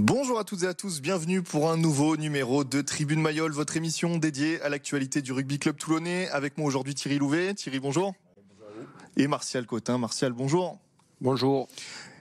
Bonjour 0.00 0.38
à 0.38 0.44
toutes 0.44 0.62
et 0.62 0.66
à 0.68 0.74
tous, 0.74 1.00
bienvenue 1.00 1.42
pour 1.42 1.68
un 1.68 1.76
nouveau 1.76 2.16
numéro 2.16 2.62
de 2.62 2.82
Tribune 2.82 3.20
Mayol, 3.20 3.50
votre 3.50 3.76
émission 3.76 4.16
dédiée 4.16 4.62
à 4.62 4.68
l'actualité 4.68 5.22
du 5.22 5.32
rugby 5.32 5.58
club 5.58 5.76
toulonnais. 5.76 6.28
Avec 6.28 6.56
moi 6.56 6.68
aujourd'hui 6.68 6.94
Thierry 6.94 7.18
Louvet. 7.18 7.52
Thierry, 7.54 7.80
bonjour. 7.80 8.14
bonjour 8.36 8.86
et 9.16 9.26
Martial 9.26 9.66
Cotin. 9.66 9.98
Martial, 9.98 10.32
bonjour. 10.32 10.78
Bonjour. 11.20 11.66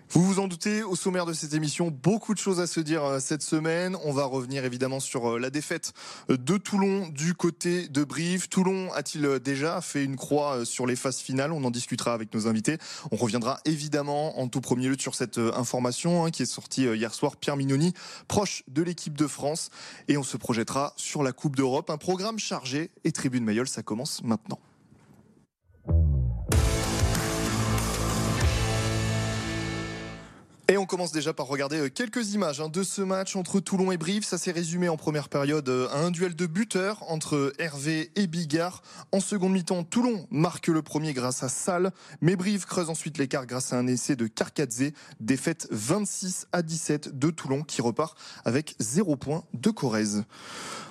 Vous 0.09 0.23
vous 0.23 0.39
en 0.39 0.47
doutez, 0.47 0.83
au 0.83 0.95
sommaire 0.95 1.25
de 1.25 1.33
cette 1.33 1.53
émission, 1.53 1.91
beaucoup 1.91 2.33
de 2.33 2.39
choses 2.39 2.61
à 2.61 2.67
se 2.67 2.79
dire 2.79 3.03
euh, 3.03 3.19
cette 3.19 3.41
semaine. 3.41 3.97
On 4.05 4.13
va 4.13 4.23
revenir 4.23 4.63
évidemment 4.63 5.01
sur 5.01 5.33
euh, 5.33 5.37
la 5.39 5.49
défaite 5.49 5.91
euh, 6.29 6.37
de 6.37 6.55
Toulon 6.55 7.09
du 7.09 7.33
côté 7.33 7.89
de 7.89 8.05
Brive. 8.05 8.47
Toulon 8.47 8.89
a-t-il 8.93 9.39
déjà 9.39 9.81
fait 9.81 10.05
une 10.05 10.15
croix 10.15 10.63
sur 10.63 10.85
les 10.85 10.95
phases 10.95 11.17
finales? 11.17 11.51
On 11.51 11.61
en 11.65 11.71
discutera 11.71 12.13
avec 12.13 12.33
nos 12.33 12.47
invités. 12.47 12.77
On 13.11 13.17
reviendra 13.17 13.59
évidemment 13.65 14.39
en 14.39 14.47
tout 14.47 14.61
premier 14.61 14.87
lieu 14.87 14.95
sur 14.97 15.13
cette 15.13 15.39
information 15.39 16.23
hein, 16.23 16.31
qui 16.31 16.43
est 16.43 16.45
sortie 16.45 16.83
hier 16.83 17.13
soir. 17.13 17.35
Pierre 17.35 17.57
Mignoni, 17.57 17.93
proche 18.29 18.63
de 18.69 18.83
l'équipe 18.83 19.17
de 19.17 19.27
France. 19.27 19.71
Et 20.07 20.17
on 20.17 20.23
se 20.23 20.37
projettera 20.37 20.93
sur 20.95 21.21
la 21.21 21.33
Coupe 21.33 21.57
d'Europe. 21.57 21.89
Un 21.89 21.97
programme 21.97 22.39
chargé 22.39 22.91
et 23.03 23.11
Tribune 23.11 23.43
Mayol, 23.43 23.67
ça 23.67 23.83
commence 23.83 24.23
maintenant. 24.23 24.59
Et 30.69 30.77
on 30.77 30.85
commence 30.85 31.13
déjà 31.13 31.31
par 31.31 31.47
regarder 31.47 31.79
euh, 31.79 31.89
quelques 31.89 32.33
images 32.33 32.59
hein, 32.59 32.67
de 32.67 32.83
ce 32.83 33.01
match 33.01 33.37
entre 33.37 33.61
Toulon 33.61 33.93
et 33.93 33.97
Brive. 33.97 34.25
Ça 34.25 34.37
s'est 34.37 34.51
résumé 34.51 34.89
en 34.89 34.97
première 34.97 35.29
période 35.29 35.69
euh, 35.69 35.87
à 35.93 35.99
un 35.99 36.11
duel 36.11 36.35
de 36.35 36.45
buteurs 36.45 37.09
entre 37.09 37.53
Hervé 37.57 38.11
et 38.17 38.27
Bigard. 38.27 38.81
En 39.13 39.21
seconde 39.21 39.53
mi-temps, 39.53 39.85
Toulon 39.85 40.27
marque 40.29 40.67
le 40.67 40.81
premier 40.81 41.13
grâce 41.13 41.41
à 41.41 41.47
Salle, 41.47 41.91
mais 42.19 42.35
Brive 42.35 42.65
creuse 42.65 42.89
ensuite 42.89 43.17
l'écart 43.17 43.45
grâce 43.45 43.71
à 43.71 43.77
un 43.77 43.87
essai 43.87 44.17
de 44.17 44.27
Carcadze. 44.27 44.91
Défaite 45.21 45.69
26 45.71 46.47
à 46.51 46.61
17 46.61 47.17
de 47.17 47.29
Toulon 47.29 47.63
qui 47.63 47.81
repart 47.81 48.17
avec 48.43 48.75
0 48.81 49.15
points 49.15 49.45
de 49.53 49.69
Corrèze. 49.69 50.25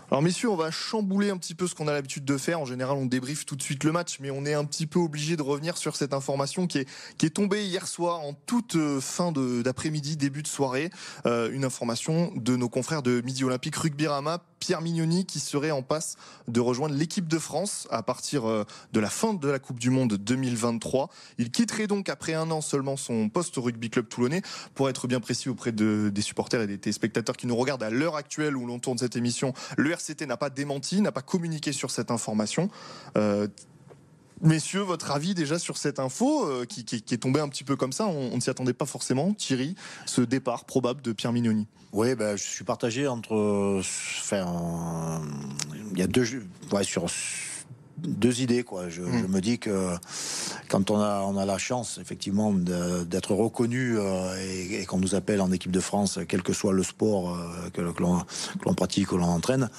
Alors 0.08 0.22
messieurs, 0.22 0.48
on 0.48 0.56
va 0.56 0.70
chambouler 0.70 1.30
un 1.30 1.36
petit 1.36 1.56
peu 1.56 1.66
ce 1.66 1.74
qu'on 1.74 1.88
a 1.88 1.92
l'habitude 1.92 2.24
de 2.24 2.36
faire. 2.36 2.60
En 2.60 2.64
général, 2.64 2.96
on 2.96 3.06
débriefe 3.06 3.44
tout 3.44 3.56
de 3.56 3.62
suite 3.62 3.82
le 3.82 3.90
match, 3.90 4.18
mais 4.20 4.30
on 4.30 4.44
est 4.44 4.54
un 4.54 4.64
petit 4.64 4.86
peu 4.86 5.00
obligé 5.00 5.36
de 5.36 5.42
revenir 5.42 5.76
sur 5.76 5.96
cette 5.96 6.14
information 6.14 6.68
qui 6.68 6.78
est, 6.78 7.34
tombée 7.34 7.66
hier 7.66 7.88
soir 7.88 8.20
en 8.20 8.32
toute 8.32 8.76
euh, 8.76 9.00
fin 9.00 9.32
d'après-midi, 9.32 10.16
début 10.16 10.44
de 10.44 10.46
soirée. 10.46 10.90
Euh, 11.26 11.50
une 11.50 11.64
information 11.64 12.32
de 12.36 12.54
nos 12.54 12.68
confrères 12.68 13.02
de 13.02 13.20
Midi 13.22 13.42
Olympique 13.42 13.74
Rugby 13.74 14.06
Rama 14.06 14.42
Pierre 14.60 14.80
Mignoni 14.80 15.26
qui 15.26 15.40
serait 15.40 15.70
en 15.70 15.82
passe 15.82 16.16
de 16.48 16.60
rejoindre 16.60 16.94
l'équipe 16.94 17.28
de 17.28 17.38
France 17.38 17.86
à 17.90 18.02
partir 18.02 18.48
euh, 18.48 18.64
de 18.92 19.00
la 19.00 19.10
fin 19.10 19.34
de 19.34 19.48
la 19.48 19.58
Coupe 19.58 19.78
du 19.78 19.90
Monde 19.90 20.14
2023. 20.14 21.10
Il 21.38 21.50
quitterait 21.50 21.86
donc 21.86 22.08
après 22.08 22.34
un 22.34 22.50
an 22.50 22.60
seulement 22.60 22.96
son 22.96 23.28
poste 23.28 23.58
au 23.58 23.62
rugby 23.62 23.90
club 23.90 24.08
toulonnais 24.08 24.42
pour 24.74 24.88
être 24.88 25.08
bien 25.08 25.20
précis 25.20 25.48
auprès 25.48 25.72
de, 25.72 26.10
des 26.12 26.22
supporters 26.22 26.62
et 26.62 26.66
des 26.66 26.78
téléspectateurs 26.78 27.36
qui 27.36 27.46
nous 27.46 27.56
regardent 27.56 27.82
à 27.82 27.90
l'heure 27.90 28.16
actuelle 28.16 28.56
où 28.56 28.66
l'on 28.66 28.78
tourne 28.78 28.98
cette 28.98 29.16
émission. 29.16 29.52
Le 29.76 29.95
RCT 29.96 30.26
n'a 30.26 30.36
pas 30.36 30.50
démenti, 30.50 31.00
n'a 31.00 31.12
pas 31.12 31.22
communiqué 31.22 31.72
sur 31.72 31.90
cette 31.90 32.10
information. 32.10 32.70
Euh, 33.16 33.48
Messieurs, 34.42 34.82
votre 34.82 35.12
avis 35.12 35.34
déjà 35.34 35.58
sur 35.58 35.78
cette 35.78 35.98
info 35.98 36.46
euh, 36.46 36.66
qui, 36.66 36.80
est 36.80 37.16
tombée 37.16 37.40
un 37.40 37.48
petit 37.48 37.64
peu 37.64 37.74
comme 37.74 37.92
ça, 37.92 38.06
on, 38.06 38.36
ne 38.36 38.40
s'y 38.40 38.50
attendait 38.50 38.74
pas 38.74 38.84
forcément. 38.84 39.32
Thierry, 39.32 39.74
ce 40.04 40.20
départ 40.20 40.66
probable 40.66 41.00
de 41.00 41.12
Pierre 41.12 41.32
Mignoni? 41.32 41.66
Oui, 41.92 42.14
ben, 42.14 42.36
je 42.36 42.42
suis 42.42 42.64
partagé 42.64 43.08
entre. 43.08 43.80
Enfin, 43.80 45.22
il 45.92 45.98
y 45.98 46.02
a 46.02 46.06
deux. 46.06 46.44
Ouais, 46.70 46.84
sur 46.84 47.06
deux 47.98 48.40
idées 48.40 48.62
quoi. 48.62 48.88
Je, 48.88 49.02
hmm. 49.02 49.26
me 49.28 49.40
dis 49.40 49.58
que 49.58 49.94
quand 50.68 50.90
on 50.90 51.00
a 51.00 51.20
on 51.20 51.36
a 51.36 51.44
la 51.44 51.58
chance 51.58 51.98
effectivement 52.00 52.52
d'être 52.52 53.34
reconnu 53.34 53.98
euh, 53.98 54.34
et, 54.70 54.84
qu'on 54.86 54.98
nous 54.98 55.14
appelle 55.14 55.40
en 55.40 55.52
équipe 55.52 55.72
de 55.72 55.80
France, 55.80 56.18
quel 56.28 56.42
que 56.42 56.52
soit 56.52 56.72
le 56.72 56.82
sport 56.82 57.34
euh, 57.34 57.70
que, 57.72 57.80
que 57.92 58.02
l'on 58.02 58.74
pratique 58.74 59.12
ou 59.12 59.18
l'on 59.18 59.26
entraîne, 59.26 59.70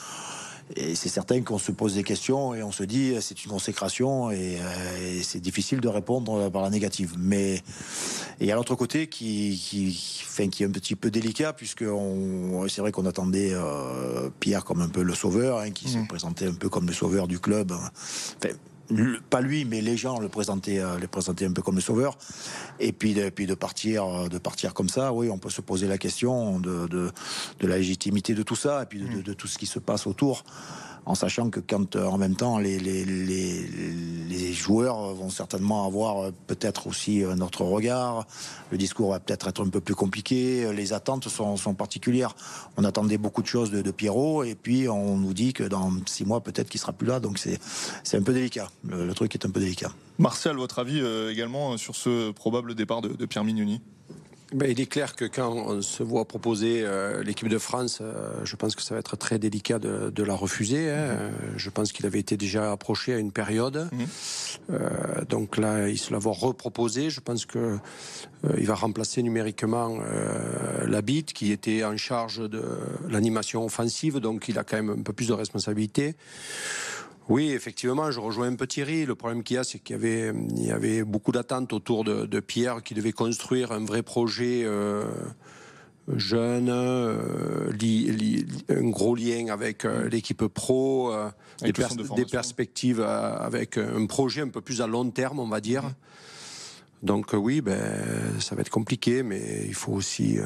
et 0.75 0.95
c'est 0.95 1.09
certain 1.09 1.41
qu'on 1.41 1.57
se 1.57 1.71
pose 1.71 1.95
des 1.95 2.03
questions 2.03 2.53
et 2.53 2.61
on 2.61 2.71
se 2.71 2.83
dit 2.83 3.15
c'est 3.21 3.43
une 3.45 3.51
consécration 3.51 4.31
et, 4.31 4.57
euh, 4.59 5.21
c'est 5.23 5.39
difficile 5.39 5.79
de 5.79 5.87
répondre 5.87 6.49
par 6.49 6.61
la 6.61 6.69
négative. 6.69 7.15
Mais 7.17 7.61
et 8.39 8.51
à 8.51 8.55
l'autre 8.55 8.75
côté 8.75 9.07
qui 9.07 9.57
qui, 9.57 10.23
enfin, 10.27 10.49
qui 10.49 10.63
est 10.63 10.65
un 10.65 10.71
petit 10.71 10.95
peu 10.95 11.09
délicat 11.09 11.53
puisque 11.53 11.85
c'est 12.67 12.81
vrai 12.81 12.91
qu'on 12.91 13.05
attendait 13.05 13.51
euh, 13.53 14.29
Pierre 14.39 14.65
comme 14.65 14.81
un 14.81 14.89
peu 14.89 15.03
le 15.03 15.13
sauveur, 15.13 15.59
hein, 15.59 15.71
qui 15.71 15.89
se 15.89 15.97
mmh. 15.97 16.07
présentait 16.07 16.47
un 16.47 16.53
peu 16.53 16.69
comme 16.69 16.87
le 16.87 16.93
sauveur 16.93 17.27
du 17.27 17.39
club. 17.39 17.71
Enfin, 17.71 18.53
pas 19.29 19.41
lui, 19.41 19.65
mais 19.65 19.81
les 19.81 19.97
gens 19.97 20.19
le 20.19 20.29
présentaient, 20.29 20.79
euh, 20.79 20.97
le 20.97 21.07
présentaient 21.07 21.45
un 21.45 21.51
peu 21.51 21.61
comme 21.61 21.75
le 21.75 21.81
sauveur. 21.81 22.17
Et 22.79 22.91
puis, 22.91 23.13
de, 23.13 23.29
puis 23.29 23.45
de 23.45 23.53
partir, 23.53 24.05
euh, 24.05 24.27
de 24.27 24.37
partir 24.37 24.73
comme 24.73 24.89
ça, 24.89 25.13
oui, 25.13 25.29
on 25.29 25.37
peut 25.37 25.49
se 25.49 25.61
poser 25.61 25.87
la 25.87 25.97
question 25.97 26.59
de, 26.59 26.87
de, 26.87 27.11
de 27.59 27.67
la 27.67 27.77
légitimité 27.77 28.33
de 28.33 28.43
tout 28.43 28.55
ça 28.55 28.83
et 28.83 28.85
puis 28.85 28.99
de, 29.01 29.21
de, 29.21 29.33
tout 29.33 29.47
ce 29.47 29.57
qui 29.57 29.65
se 29.65 29.79
passe 29.79 30.07
autour 30.07 30.43
en 31.05 31.15
sachant 31.15 31.49
que 31.49 31.59
quand 31.59 31.95
euh, 31.95 32.05
en 32.05 32.17
même 32.17 32.35
temps 32.35 32.57
les, 32.59 32.77
joueurs 34.53 35.13
vont 35.13 35.29
certainement 35.29 35.85
avoir 35.85 36.23
euh, 36.23 36.31
peut-être 36.47 36.87
aussi 36.87 37.23
euh, 37.23 37.35
notre 37.35 37.63
regard, 37.63 38.25
le 38.71 38.77
discours 38.77 39.11
va 39.11 39.19
peut-être 39.19 39.47
être 39.47 39.63
un 39.63 39.69
peu 39.69 39.79
plus 39.79 39.95
compliqué, 39.95 40.71
les 40.73 40.93
attentes 40.93 41.29
sont, 41.29 41.55
particulières. 41.75 42.35
On 42.75 42.83
attendait 42.83 43.17
beaucoup 43.17 43.41
de 43.41 43.47
choses 43.47 43.71
de, 43.71 43.81
de, 43.81 43.91
Pierrot 43.91 44.43
et 44.43 44.55
puis 44.55 44.89
on 44.89 45.17
nous 45.17 45.33
dit 45.33 45.53
que 45.53 45.63
dans 45.63 45.91
six 46.05 46.25
mois 46.25 46.41
peut-être 46.41 46.69
qu'il 46.69 46.79
sera 46.79 46.93
plus 46.93 47.07
là, 47.07 47.19
donc 47.19 47.37
c'est 47.37 48.17
un 48.17 48.23
peu 48.23 48.33
délicat. 48.33 48.69
Le, 48.87 49.13
truc 49.13 49.35
est 49.35 49.45
un 49.45 49.49
peu 49.49 49.59
délicat. 49.59 49.91
Martial, 50.17 50.55
votre 50.57 50.79
avis 50.79 51.01
également 51.29 51.77
sur 51.77 51.95
ce 51.95 52.31
probable 52.31 52.75
départ 52.75 53.01
de 53.01 53.25
Pierre 53.25 53.43
Mignoni? 53.43 53.81
Ben, 54.53 54.71
il 54.71 54.79
est 54.79 54.85
clair 54.85 55.15
que 55.15 55.25
quand 55.25 55.51
on 55.51 55.81
se 55.81 56.03
voit 56.03 56.25
proposer 56.25 56.81
euh, 56.83 57.21
l'équipe 57.21 57.49
de 57.49 57.57
France, 57.57 57.99
euh, 58.01 58.31
je 58.45 58.55
pense 58.55 58.75
que 58.75 58.81
ça 58.81 58.93
va 58.93 58.99
être 58.99 59.17
très 59.17 59.39
délicat 59.39 59.77
de, 59.77 60.09
de 60.09 60.23
la 60.23 60.35
refuser. 60.35 60.89
Hein. 60.89 61.15
Mhm. 61.15 61.57
Je 61.57 61.69
pense 61.69 61.91
qu'il 61.91 62.05
avait 62.05 62.19
été 62.19 62.37
déjà 62.37 62.71
approché 62.71 63.13
à 63.13 63.17
une 63.17 63.33
période. 63.33 63.89
Mhm. 63.91 64.07
Euh, 64.69 65.25
donc 65.27 65.57
là, 65.57 65.89
il 65.89 65.97
se 65.97 66.13
l'a 66.13 66.19
reproposé. 66.19 67.09
Je 67.09 67.19
pense 67.19 67.45
que 67.45 67.57
euh, 67.57 68.53
il 68.57 68.65
va 68.65 68.75
remplacer 68.75 69.21
numériquement 69.21 69.97
la 70.85 71.01
bite 71.01 71.33
qui 71.33 71.51
était 71.51 71.83
en 71.83 71.97
charge 71.97 72.49
de 72.49 72.63
l'animation 73.09 73.65
offensive. 73.65 74.19
Donc 74.19 74.47
il 74.47 74.57
a 74.57 74.63
quand 74.63 74.77
même 74.77 74.89
un 74.89 75.01
peu 75.01 75.13
plus 75.13 75.27
de 75.27 75.33
responsabilité. 75.33 76.15
Oui, 77.29 77.51
effectivement, 77.51 78.09
je 78.09 78.19
rejoins 78.19 78.47
un 78.47 78.55
peu 78.55 78.67
Thierry. 78.67 79.05
Le 79.05 79.15
problème 79.15 79.43
qu'il 79.43 79.55
y 79.55 79.59
a, 79.59 79.63
c'est 79.63 79.79
qu'il 79.79 79.95
y 79.95 79.99
avait, 79.99 80.33
il 80.55 80.65
y 80.65 80.71
avait 80.71 81.03
beaucoup 81.03 81.31
d'attentes 81.31 81.73
autour 81.73 82.03
de, 82.03 82.25
de, 82.25 82.39
Pierre 82.39 82.81
qui 82.83 82.93
devait 82.93 83.11
construire 83.11 83.73
un 83.73 83.83
vrai 83.83 84.01
projet 84.01 84.63
euh, 84.63 85.03
jeune, 86.15 86.69
euh, 86.69 87.71
li, 87.73 88.11
li, 88.11 88.45
un 88.69 88.89
gros 88.89 89.15
lien 89.15 89.47
avec 89.49 89.83
euh, 89.83 90.07
l'équipe 90.09 90.45
pro, 90.47 91.11
euh, 91.13 91.29
des, 91.61 91.73
pers 91.73 91.89
des, 91.95 92.25
perspectives 92.25 93.01
avec 93.01 93.77
un 93.77 94.05
projet 94.05 94.41
un 94.41 94.49
peu 94.49 94.61
plus 94.61 94.81
à 94.81 94.87
long 94.87 95.09
terme, 95.09 95.39
on 95.39 95.47
va 95.47 95.59
dire. 95.59 95.83
Mmh. 95.83 95.93
Donc 97.03 97.33
oui, 97.33 97.61
ben, 97.61 97.79
ça 98.39 98.55
va 98.55 98.61
être 98.61 98.69
compliqué, 98.69 99.21
mais 99.21 99.63
il 99.67 99.75
faut 99.75 99.91
aussi 99.91 100.39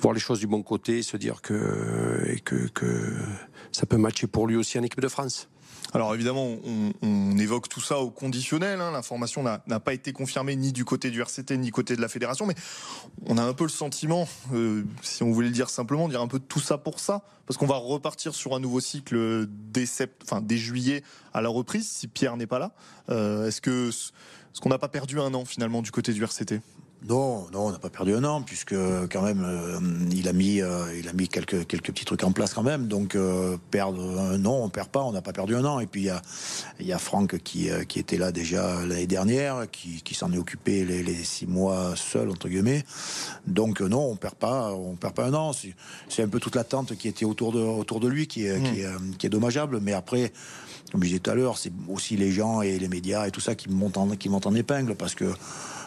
voir 0.00 0.14
les 0.14 0.20
choses 0.20 0.40
du 0.40 0.46
bon 0.46 0.62
côté, 0.62 1.02
se 1.02 1.16
dire 1.16 1.42
que, 1.42 2.36
que, 2.44 3.16
ça 3.72 3.86
peut 3.86 3.96
matcher 3.96 4.26
pour 4.26 4.46
lui 4.46 4.56
aussi 4.56 4.78
en 4.78 4.82
équipe 4.82 5.00
de 5.00 5.08
France. 5.08 5.48
Alors 5.92 6.14
évidemment, 6.14 6.56
on, 7.02 7.38
évoque 7.38 7.68
tout 7.68 7.80
ça 7.80 7.98
au 7.98 8.10
conditionnel. 8.10 8.80
Hein. 8.80 8.92
L'information 8.92 9.42
n'a 9.42 9.80
pas 9.80 9.94
été 9.94 10.12
confirmée 10.12 10.54
ni 10.54 10.72
du 10.72 10.84
côté 10.84 11.10
du 11.10 11.20
RCT 11.20 11.56
ni 11.56 11.66
du 11.66 11.72
côté 11.72 11.96
de 11.96 12.00
la 12.00 12.08
fédération, 12.08 12.46
mais 12.46 12.54
on 13.26 13.38
a 13.38 13.42
un 13.42 13.54
peu 13.54 13.64
le 13.64 13.70
sentiment, 13.70 14.28
euh, 14.52 14.84
si 15.02 15.22
on 15.22 15.32
voulait 15.32 15.48
le 15.48 15.54
dire 15.54 15.70
simplement, 15.70 16.08
dire 16.08 16.20
un 16.20 16.28
peu 16.28 16.38
tout 16.38 16.60
ça 16.60 16.78
pour 16.78 17.00
ça, 17.00 17.22
parce 17.46 17.56
qu'on 17.56 17.66
va 17.66 17.76
repartir 17.76 18.34
sur 18.34 18.54
un 18.54 18.60
nouveau 18.60 18.80
cycle 18.80 19.46
dès, 19.48 19.86
juillet 20.56 21.02
à 21.32 21.40
la 21.40 21.48
reprise, 21.48 21.88
si 21.88 22.06
Pierre 22.08 22.36
n'est 22.36 22.46
pas 22.46 22.58
là. 22.58 22.72
Euh, 23.08 23.48
Est-ce 23.48 23.60
que 23.60 23.90
est-ce 24.52 24.60
qu'on 24.60 24.68
n'a 24.68 24.78
pas 24.78 24.88
perdu 24.88 25.20
un 25.20 25.32
an 25.34 25.44
finalement 25.44 25.82
du 25.82 25.90
côté 25.90 26.12
du 26.12 26.22
RCT 26.22 26.60
non, 27.08 27.46
non, 27.50 27.68
on 27.68 27.72
n'a 27.72 27.78
pas 27.78 27.88
perdu 27.88 28.14
un 28.14 28.24
an 28.24 28.42
puisque 28.42 28.74
quand 29.10 29.22
même 29.22 29.42
euh, 29.42 29.80
il 30.12 30.28
a 30.28 30.34
mis, 30.34 30.60
euh, 30.60 30.98
il 30.98 31.08
a 31.08 31.14
mis 31.14 31.28
quelques 31.28 31.66
quelques 31.66 31.86
petits 31.86 32.04
trucs 32.04 32.22
en 32.24 32.32
place 32.32 32.52
quand 32.52 32.62
même. 32.62 32.88
Donc 32.88 33.14
euh, 33.14 33.56
perdre 33.70 34.20
un 34.20 34.44
an, 34.44 34.60
on 34.62 34.68
perd 34.68 34.88
pas, 34.88 35.02
on 35.02 35.12
n'a 35.12 35.22
pas 35.22 35.32
perdu 35.32 35.56
un 35.56 35.64
an. 35.64 35.80
Et 35.80 35.86
puis 35.86 36.02
il 36.02 36.06
y 36.06 36.10
a 36.10 36.20
il 36.78 36.86
y 36.86 36.92
a 36.92 36.98
Franck 36.98 37.38
qui 37.38 37.70
qui 37.88 37.98
était 37.98 38.18
là 38.18 38.32
déjà 38.32 38.84
l'année 38.84 39.06
dernière, 39.06 39.70
qui, 39.70 40.02
qui 40.02 40.14
s'en 40.14 40.30
est 40.32 40.36
occupé 40.36 40.84
les, 40.84 41.02
les, 41.02 41.24
six 41.24 41.46
mois 41.46 41.94
seul 41.96 42.28
entre 42.28 42.48
guillemets. 42.48 42.84
Donc 43.46 43.80
non, 43.80 44.10
on 44.10 44.16
perd 44.16 44.34
pas, 44.34 44.74
on 44.74 44.96
perd 44.96 45.14
pas 45.14 45.24
un 45.24 45.34
an. 45.34 45.52
C'est 46.08 46.22
un 46.22 46.28
peu 46.28 46.38
toute 46.38 46.54
l'attente 46.54 46.96
qui 46.96 47.08
était 47.08 47.24
autour 47.24 47.52
de 47.52 47.60
autour 47.60 48.00
de 48.00 48.08
lui 48.08 48.26
qui 48.26 48.46
est 48.46 48.62
qui, 48.62 48.80
est, 48.82 49.16
qui 49.16 49.26
est 49.26 49.30
dommageable. 49.30 49.80
Mais 49.80 49.94
après 49.94 50.32
comme 50.92 51.02
je 51.02 51.08
disais 51.08 51.20
tout 51.20 51.30
à 51.30 51.34
l'heure, 51.34 51.56
c'est 51.56 51.72
aussi 51.88 52.16
les 52.16 52.32
gens 52.32 52.62
et 52.62 52.78
les 52.78 52.88
médias 52.88 53.26
et 53.26 53.30
tout 53.30 53.40
ça 53.40 53.54
qui 53.54 53.70
montent 53.70 53.96
en, 53.96 54.08
qui 54.16 54.28
montent 54.28 54.46
en 54.46 54.54
épingle 54.54 54.96
parce 54.96 55.14
que 55.14 55.32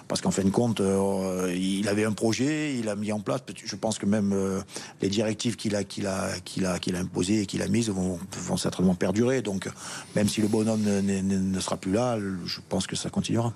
parce 0.07 0.21
qu'en 0.21 0.31
fin 0.31 0.44
de 0.44 0.50
compte, 0.50 0.81
euh, 0.81 1.53
il 1.55 1.88
avait 1.88 2.05
un 2.05 2.11
projet, 2.11 2.75
il 2.75 2.89
a 2.89 2.95
mis 2.95 3.11
en 3.11 3.19
place. 3.19 3.41
Je 3.63 3.75
pense 3.75 3.97
que 3.97 4.05
même 4.05 4.31
euh, 4.33 4.61
les 5.01 5.09
directives 5.09 5.55
qu'il 5.55 5.75
a, 5.75 5.83
qu'il 5.83 6.07
a, 6.07 6.39
qu'il 6.44 6.65
a, 6.65 6.79
qu'il 6.79 6.95
a 6.95 7.00
imposées 7.00 7.41
et 7.41 7.45
qu'il 7.45 7.61
a 7.61 7.67
mises 7.67 7.89
vont, 7.89 8.19
certainement 8.57 8.95
perdurer. 8.95 9.41
Donc, 9.41 9.69
même 10.15 10.27
si 10.27 10.41
le 10.41 10.47
bonhomme 10.47 10.83
ne, 10.83 11.59
sera 11.59 11.77
plus 11.77 11.91
là, 11.91 12.17
je 12.45 12.59
pense 12.69 12.88
que 12.88 12.95
ça 12.95 13.09
continuera. 13.09 13.53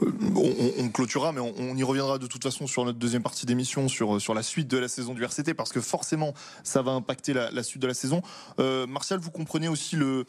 on, 0.00 0.88
clôturera, 0.88 1.32
mais 1.32 1.40
on, 1.40 1.76
y 1.76 1.82
reviendra 1.82 2.18
de 2.18 2.26
toute 2.26 2.42
façon 2.42 2.66
sur 2.66 2.84
notre 2.84 2.98
deuxième 2.98 3.22
partie 3.22 3.46
d'émission, 3.46 3.88
sur, 3.88 4.20
sur 4.20 4.34
la 4.34 4.42
suite 4.42 4.68
de 4.68 4.78
la 4.78 4.88
saison 4.88 5.14
du 5.14 5.22
RCT, 5.24 5.54
parce 5.54 5.72
que 5.72 5.80
forcément, 5.80 6.34
ça 6.62 6.82
va 6.82 6.92
impacter 6.92 7.32
la, 7.32 7.62
suite 7.62 7.82
de 7.82 7.86
la 7.86 7.94
saison. 7.94 8.22
Euh, 8.60 8.86
Martial, 8.86 9.18
vous 9.18 9.30
comprenez 9.30 9.68
aussi 9.68 9.96
le, 9.96 10.24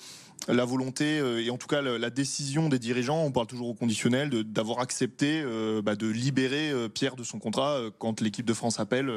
la 0.47 0.65
volonté 0.65 1.19
euh, 1.19 1.43
et 1.43 1.49
en 1.49 1.57
tout 1.57 1.67
cas 1.67 1.81
la, 1.81 2.09
décision 2.09 2.69
des 2.69 2.79
dirigeants, 2.79 3.23
on 3.23 3.31
parle 3.31 3.47
toujours 3.47 3.69
au 3.69 3.73
conditionnel, 3.73 4.29
d'avoir 4.43 4.79
accepté 4.79 5.41
euh, 5.43 5.81
bah, 5.81 5.95
de 5.95 6.07
libérer 6.07 6.71
Pierre 6.93 7.15
de 7.15 7.23
son 7.23 7.39
contrat 7.39 7.79
quand 7.99 8.21
l'équipe 8.21 8.45
de 8.45 8.53
France 8.53 8.79
appelle. 8.79 9.11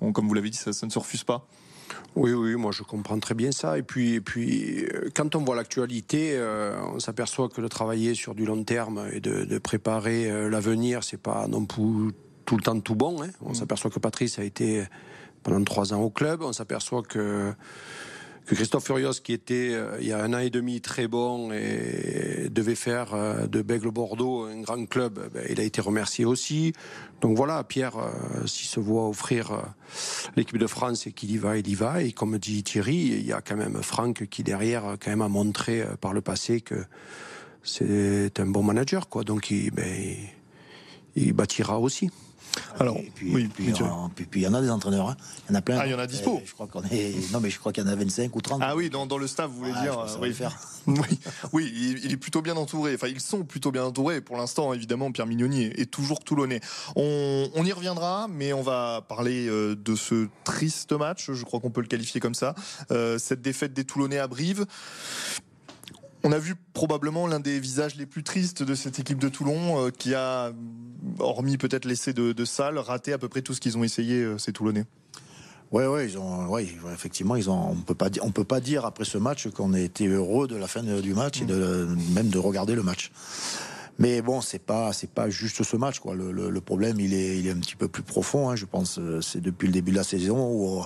comme 0.00 0.28
vous 0.28 0.34
l'avez 0.34 0.50
dit, 0.50 0.58
ça, 0.58 0.72
ça 0.72 0.86
ne 0.86 0.90
se 0.90 0.98
refuse 0.98 1.24
pas. 1.24 1.46
Oui, 2.16 2.32
oui, 2.32 2.54
moi 2.54 2.70
je 2.72 2.82
comprends 2.82 3.18
très 3.18 3.34
bien 3.34 3.52
ça. 3.52 3.78
Et 3.78 3.82
puis, 3.82 4.14
et 4.14 4.20
puis 4.20 4.84
euh, 4.84 5.10
quand 5.14 5.34
on 5.34 5.44
voit 5.44 5.56
l'actualité, 5.56 6.32
euh, 6.34 6.78
on 6.94 7.00
s'aperçoit 7.00 7.48
que 7.48 7.60
de 7.60 7.68
travailler 7.68 8.14
sur 8.14 8.34
du 8.34 8.44
long 8.44 8.62
terme 8.62 9.06
et 9.12 9.20
de, 9.20 9.58
préparer 9.58 10.30
euh, 10.30 10.48
l'avenir, 10.48 11.02
c'est 11.02 11.20
pas 11.20 11.46
non 11.48 11.64
plus 11.64 12.12
tout 12.44 12.56
le 12.56 12.62
temps 12.62 12.78
tout 12.80 12.94
bon. 12.94 13.22
Hein. 13.22 13.30
On 13.40 13.50
mm. 13.50 13.54
s'aperçoit 13.54 13.90
que 13.90 13.98
Patrice 13.98 14.38
a 14.38 14.44
été 14.44 14.84
pendant 15.42 15.62
trois 15.64 15.92
ans 15.92 16.00
au 16.00 16.10
club. 16.10 16.42
On 16.42 16.52
s'aperçoit 16.52 17.02
que 17.02 17.52
que 18.46 18.54
Christophe 18.54 18.84
Furios, 18.84 19.14
qui 19.22 19.32
était 19.32 19.70
euh, 19.72 19.96
il 20.00 20.06
y 20.06 20.12
a 20.12 20.22
un 20.22 20.34
an 20.34 20.38
et 20.38 20.50
demi 20.50 20.80
très 20.80 21.08
bon 21.08 21.50
et 21.52 22.48
devait 22.50 22.74
faire 22.74 23.14
euh, 23.14 23.46
de 23.46 23.62
Bègle 23.62 23.90
Bordeaux 23.90 24.44
un 24.44 24.60
grand 24.60 24.84
club, 24.86 25.18
eh 25.26 25.30
ben, 25.30 25.46
il 25.48 25.60
a 25.60 25.62
été 25.62 25.80
remercié 25.80 26.24
aussi. 26.24 26.72
Donc 27.22 27.36
voilà, 27.36 27.64
Pierre, 27.64 27.96
euh, 27.96 28.46
s'il 28.46 28.68
se 28.68 28.80
voit 28.80 29.08
offrir 29.08 29.62
l'équipe 30.36 30.58
de 30.58 30.66
France 30.66 31.06
et 31.06 31.12
qu'il 31.12 31.30
y 31.30 31.38
va, 31.38 31.56
il 31.56 31.66
y 31.68 31.74
va. 31.74 32.02
Et 32.02 32.12
comme 32.12 32.38
dit 32.38 32.62
Thierry, 32.62 32.96
il 32.96 33.26
y 33.26 33.32
a 33.32 33.40
quand 33.40 33.56
même 33.56 33.82
Franck 33.82 34.26
qui 34.28 34.42
derrière 34.42 34.96
quand 35.00 35.10
même 35.10 35.22
a 35.22 35.28
montré 35.28 35.84
par 36.00 36.12
le 36.12 36.20
passé 36.20 36.60
que 36.60 36.84
c'est 37.62 38.38
un 38.40 38.46
bon 38.46 38.62
manager, 38.62 39.08
quoi. 39.08 39.24
Donc 39.24 39.50
il, 39.50 39.70
ben, 39.70 40.16
il 41.16 41.32
bâtira 41.32 41.80
aussi. 41.80 42.10
Alors, 42.78 42.98
puis, 43.14 43.32
oui, 43.32 43.48
puis, 43.48 43.72
il 44.34 44.42
y 44.42 44.46
en 44.46 44.54
a 44.54 44.60
des 44.60 44.70
entraîneurs. 44.70 45.08
Hein. 45.08 45.16
Il 45.48 45.52
y 45.52 45.54
en 45.54 45.58
a 45.58 45.62
plein. 45.62 45.78
Ah, 45.78 45.86
il 45.86 45.92
y 45.92 45.94
en 45.94 45.98
a 45.98 46.06
dispo. 46.06 46.42
je 46.44 46.52
crois 46.52 46.66
qu'on 46.66 46.82
est. 46.82 47.32
Non, 47.32 47.40
mais 47.40 47.50
je 47.50 47.58
crois 47.58 47.72
qu'il 47.72 47.84
y 47.84 47.86
en 47.86 47.90
a 47.90 47.94
25 47.94 48.34
ou 48.34 48.40
30. 48.40 48.60
Ah 48.62 48.74
oui, 48.74 48.90
dans, 48.90 49.06
dans 49.06 49.18
le 49.18 49.26
staff, 49.26 49.50
vous 49.50 49.58
voulez 49.58 49.72
dire. 49.72 49.98
Euh, 49.98 50.06
oui. 50.20 50.32
Faire. 50.34 50.56
oui, 50.86 51.20
oui 51.52 51.98
il, 52.02 52.12
est 52.12 52.16
plutôt 52.16 52.42
bien 52.42 52.56
entouré. 52.56 52.94
Enfin, 52.94 53.08
ils 53.08 53.20
sont 53.20 53.44
plutôt 53.44 53.70
bien 53.70 53.84
entourés. 53.84 54.20
Pour 54.20 54.36
l'instant, 54.36 54.72
évidemment, 54.72 55.12
Pierre 55.12 55.26
Mignoni 55.26 55.64
est, 55.64 55.90
toujours 55.90 56.20
toulonnais. 56.20 56.60
On, 56.96 57.48
on, 57.54 57.64
y 57.64 57.72
reviendra, 57.72 58.26
mais 58.28 58.52
on 58.52 58.62
va 58.62 59.04
parler 59.08 59.46
euh, 59.46 59.76
de 59.76 59.94
ce 59.94 60.28
triste 60.44 60.92
match. 60.92 61.30
Je 61.32 61.44
crois 61.44 61.60
qu'on 61.60 61.70
peut 61.70 61.80
le 61.80 61.86
qualifier 61.86 62.20
comme 62.20 62.34
ça. 62.34 62.54
Euh, 62.90 63.18
cette 63.18 63.42
défaite 63.42 63.72
des 63.72 63.84
Toulonnais 63.84 64.18
à 64.18 64.26
Brive. 64.26 64.66
On 66.26 66.32
a 66.32 66.38
vu 66.38 66.54
probablement 66.72 67.26
l'un 67.26 67.38
des 67.38 67.60
visages 67.60 67.96
les 67.96 68.06
plus 68.06 68.22
tristes 68.22 68.62
de 68.62 68.74
cette 68.74 68.98
équipe 68.98 69.18
de 69.18 69.28
Toulon, 69.28 69.86
euh, 69.86 69.90
qui 69.90 70.14
a, 70.14 70.52
hormis 71.18 71.58
peut-être 71.58 71.84
l'essai 71.84 72.14
de, 72.14 72.32
de 72.32 72.44
Salle, 72.46 72.78
raté 72.78 73.12
à 73.12 73.18
peu 73.18 73.28
près 73.28 73.42
tout 73.42 73.52
ce 73.52 73.60
qu'ils 73.60 73.76
ont 73.76 73.84
essayé, 73.84 74.22
euh, 74.22 74.38
ces 74.38 74.50
Toulonnais. 74.50 74.86
Oui, 75.70 75.84
ouais, 75.84 76.06
ils 76.06 76.16
ont, 76.16 76.46
ouais, 76.46 76.66
effectivement, 76.94 77.36
ils 77.36 77.50
ont, 77.50 77.72
on 77.72 77.74
peut 77.74 77.94
pas, 77.94 78.08
on 78.22 78.30
peut 78.30 78.44
pas 78.44 78.60
dire 78.60 78.86
après 78.86 79.04
ce 79.04 79.18
match 79.18 79.48
qu'on 79.50 79.74
a 79.74 79.80
été 79.80 80.06
heureux 80.06 80.48
de 80.48 80.56
la 80.56 80.66
fin 80.66 80.82
du 80.82 81.12
match 81.12 81.42
et 81.42 81.44
de, 81.44 81.88
même 82.14 82.28
de 82.28 82.38
regarder 82.38 82.74
le 82.74 82.82
match. 82.82 83.10
Mais 83.98 84.22
bon, 84.22 84.40
c'est 84.40 84.58
pas 84.58 84.92
c'est 84.92 85.10
pas 85.10 85.30
juste 85.30 85.62
ce 85.62 85.76
match 85.76 86.00
quoi. 86.00 86.14
Le, 86.14 86.32
le, 86.32 86.60
problème 86.60 86.98
il 86.98 87.14
est 87.14 87.38
il 87.38 87.46
est 87.46 87.52
un 87.52 87.58
petit 87.58 87.76
peu 87.76 87.88
plus 87.88 88.02
profond. 88.02 88.50
Hein, 88.50 88.56
je 88.56 88.64
pense 88.64 88.98
euh, 88.98 89.20
c'est 89.20 89.40
depuis 89.40 89.66
le 89.66 89.72
début 89.72 89.92
de 89.92 89.96
la 89.96 90.04
saison 90.04 90.36
où, 90.36 90.82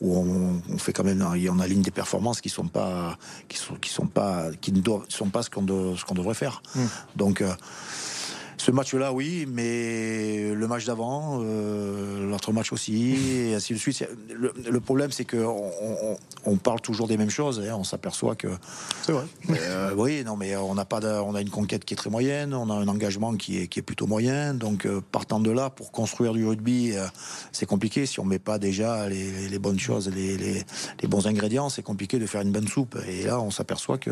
où 0.00 0.16
on, 0.16 0.60
on, 0.68 0.78
fait 0.78 0.92
quand 0.92 1.04
même 1.04 1.22
on 1.22 1.58
aligne 1.58 1.82
des 1.82 1.90
performances 1.90 2.40
qui 2.40 2.48
sont 2.50 2.68
pas 2.68 3.16
qui 3.48 3.56
sont 3.56 3.74
qui 3.76 3.90
sont 3.90 4.06
pas 4.06 4.50
qui 4.60 4.72
ne 4.72 4.80
doivent, 4.80 5.04
sont 5.08 5.30
pas 5.30 5.42
ce 5.42 5.50
qu'on 5.50 5.66
ce 5.96 6.04
qu'on 6.04 6.14
devrait 6.14 6.34
faire. 6.34 6.62
Mmh. 6.74 6.80
Donc 7.16 7.40
euh, 7.40 7.54
ce 8.60 8.70
match-là, 8.70 9.12
oui, 9.14 9.46
mais 9.50 10.52
le 10.52 10.68
match 10.68 10.84
d'avant, 10.84 11.38
euh, 11.40 12.28
l'autre 12.28 12.52
match 12.52 12.74
aussi, 12.74 13.48
et 13.48 13.54
ainsi 13.54 13.72
de 13.72 13.78
suite. 13.78 14.06
Le, 14.28 14.80
problème, 14.80 15.10
c'est 15.10 15.24
qu'on 15.24 15.70
on, 16.44 16.56
parle 16.56 16.82
toujours 16.82 17.08
des 17.08 17.16
mêmes 17.16 17.30
choses. 17.30 17.60
Hein, 17.60 17.74
on 17.78 17.84
s'aperçoit 17.84 18.36
que. 18.36 18.48
C'est 19.02 19.12
vrai. 19.12 19.24
Euh, 19.48 19.94
oui, 19.96 20.24
non, 20.24 20.36
mais 20.36 20.56
on 20.56 20.76
a 20.76 20.84
pas, 20.84 21.00
on 21.22 21.34
a 21.34 21.40
une 21.40 21.48
conquête 21.48 21.86
qui 21.86 21.94
est 21.94 21.96
très 21.96 22.10
moyenne, 22.10 22.52
on 22.52 22.68
a 22.68 22.74
un 22.74 22.88
engagement 22.88 23.34
qui 23.34 23.62
est, 23.62 23.66
qui 23.66 23.78
est 23.78 23.82
plutôt 23.82 24.06
moyen. 24.06 24.52
Donc, 24.52 24.84
euh, 24.84 25.00
partant 25.10 25.40
de 25.40 25.50
là, 25.50 25.70
pour 25.70 25.90
construire 25.90 26.34
du 26.34 26.46
rugby, 26.46 26.92
c'est 27.52 27.66
compliqué. 27.66 28.04
Si 28.04 28.20
on 28.20 28.26
met 28.26 28.38
pas 28.38 28.58
déjà 28.58 29.08
les, 29.08 29.58
bonnes 29.58 29.80
choses, 29.80 30.10
les, 30.14 30.36
les, 30.36 31.08
bons 31.08 31.26
ingrédients, 31.26 31.70
c'est 31.70 31.82
compliqué 31.82 32.18
de 32.18 32.26
faire 32.26 32.42
une 32.42 32.52
bonne 32.52 32.68
soupe. 32.68 32.98
Et 33.08 33.24
là, 33.24 33.40
on 33.40 33.50
s'aperçoit 33.50 33.96
que 33.96 34.10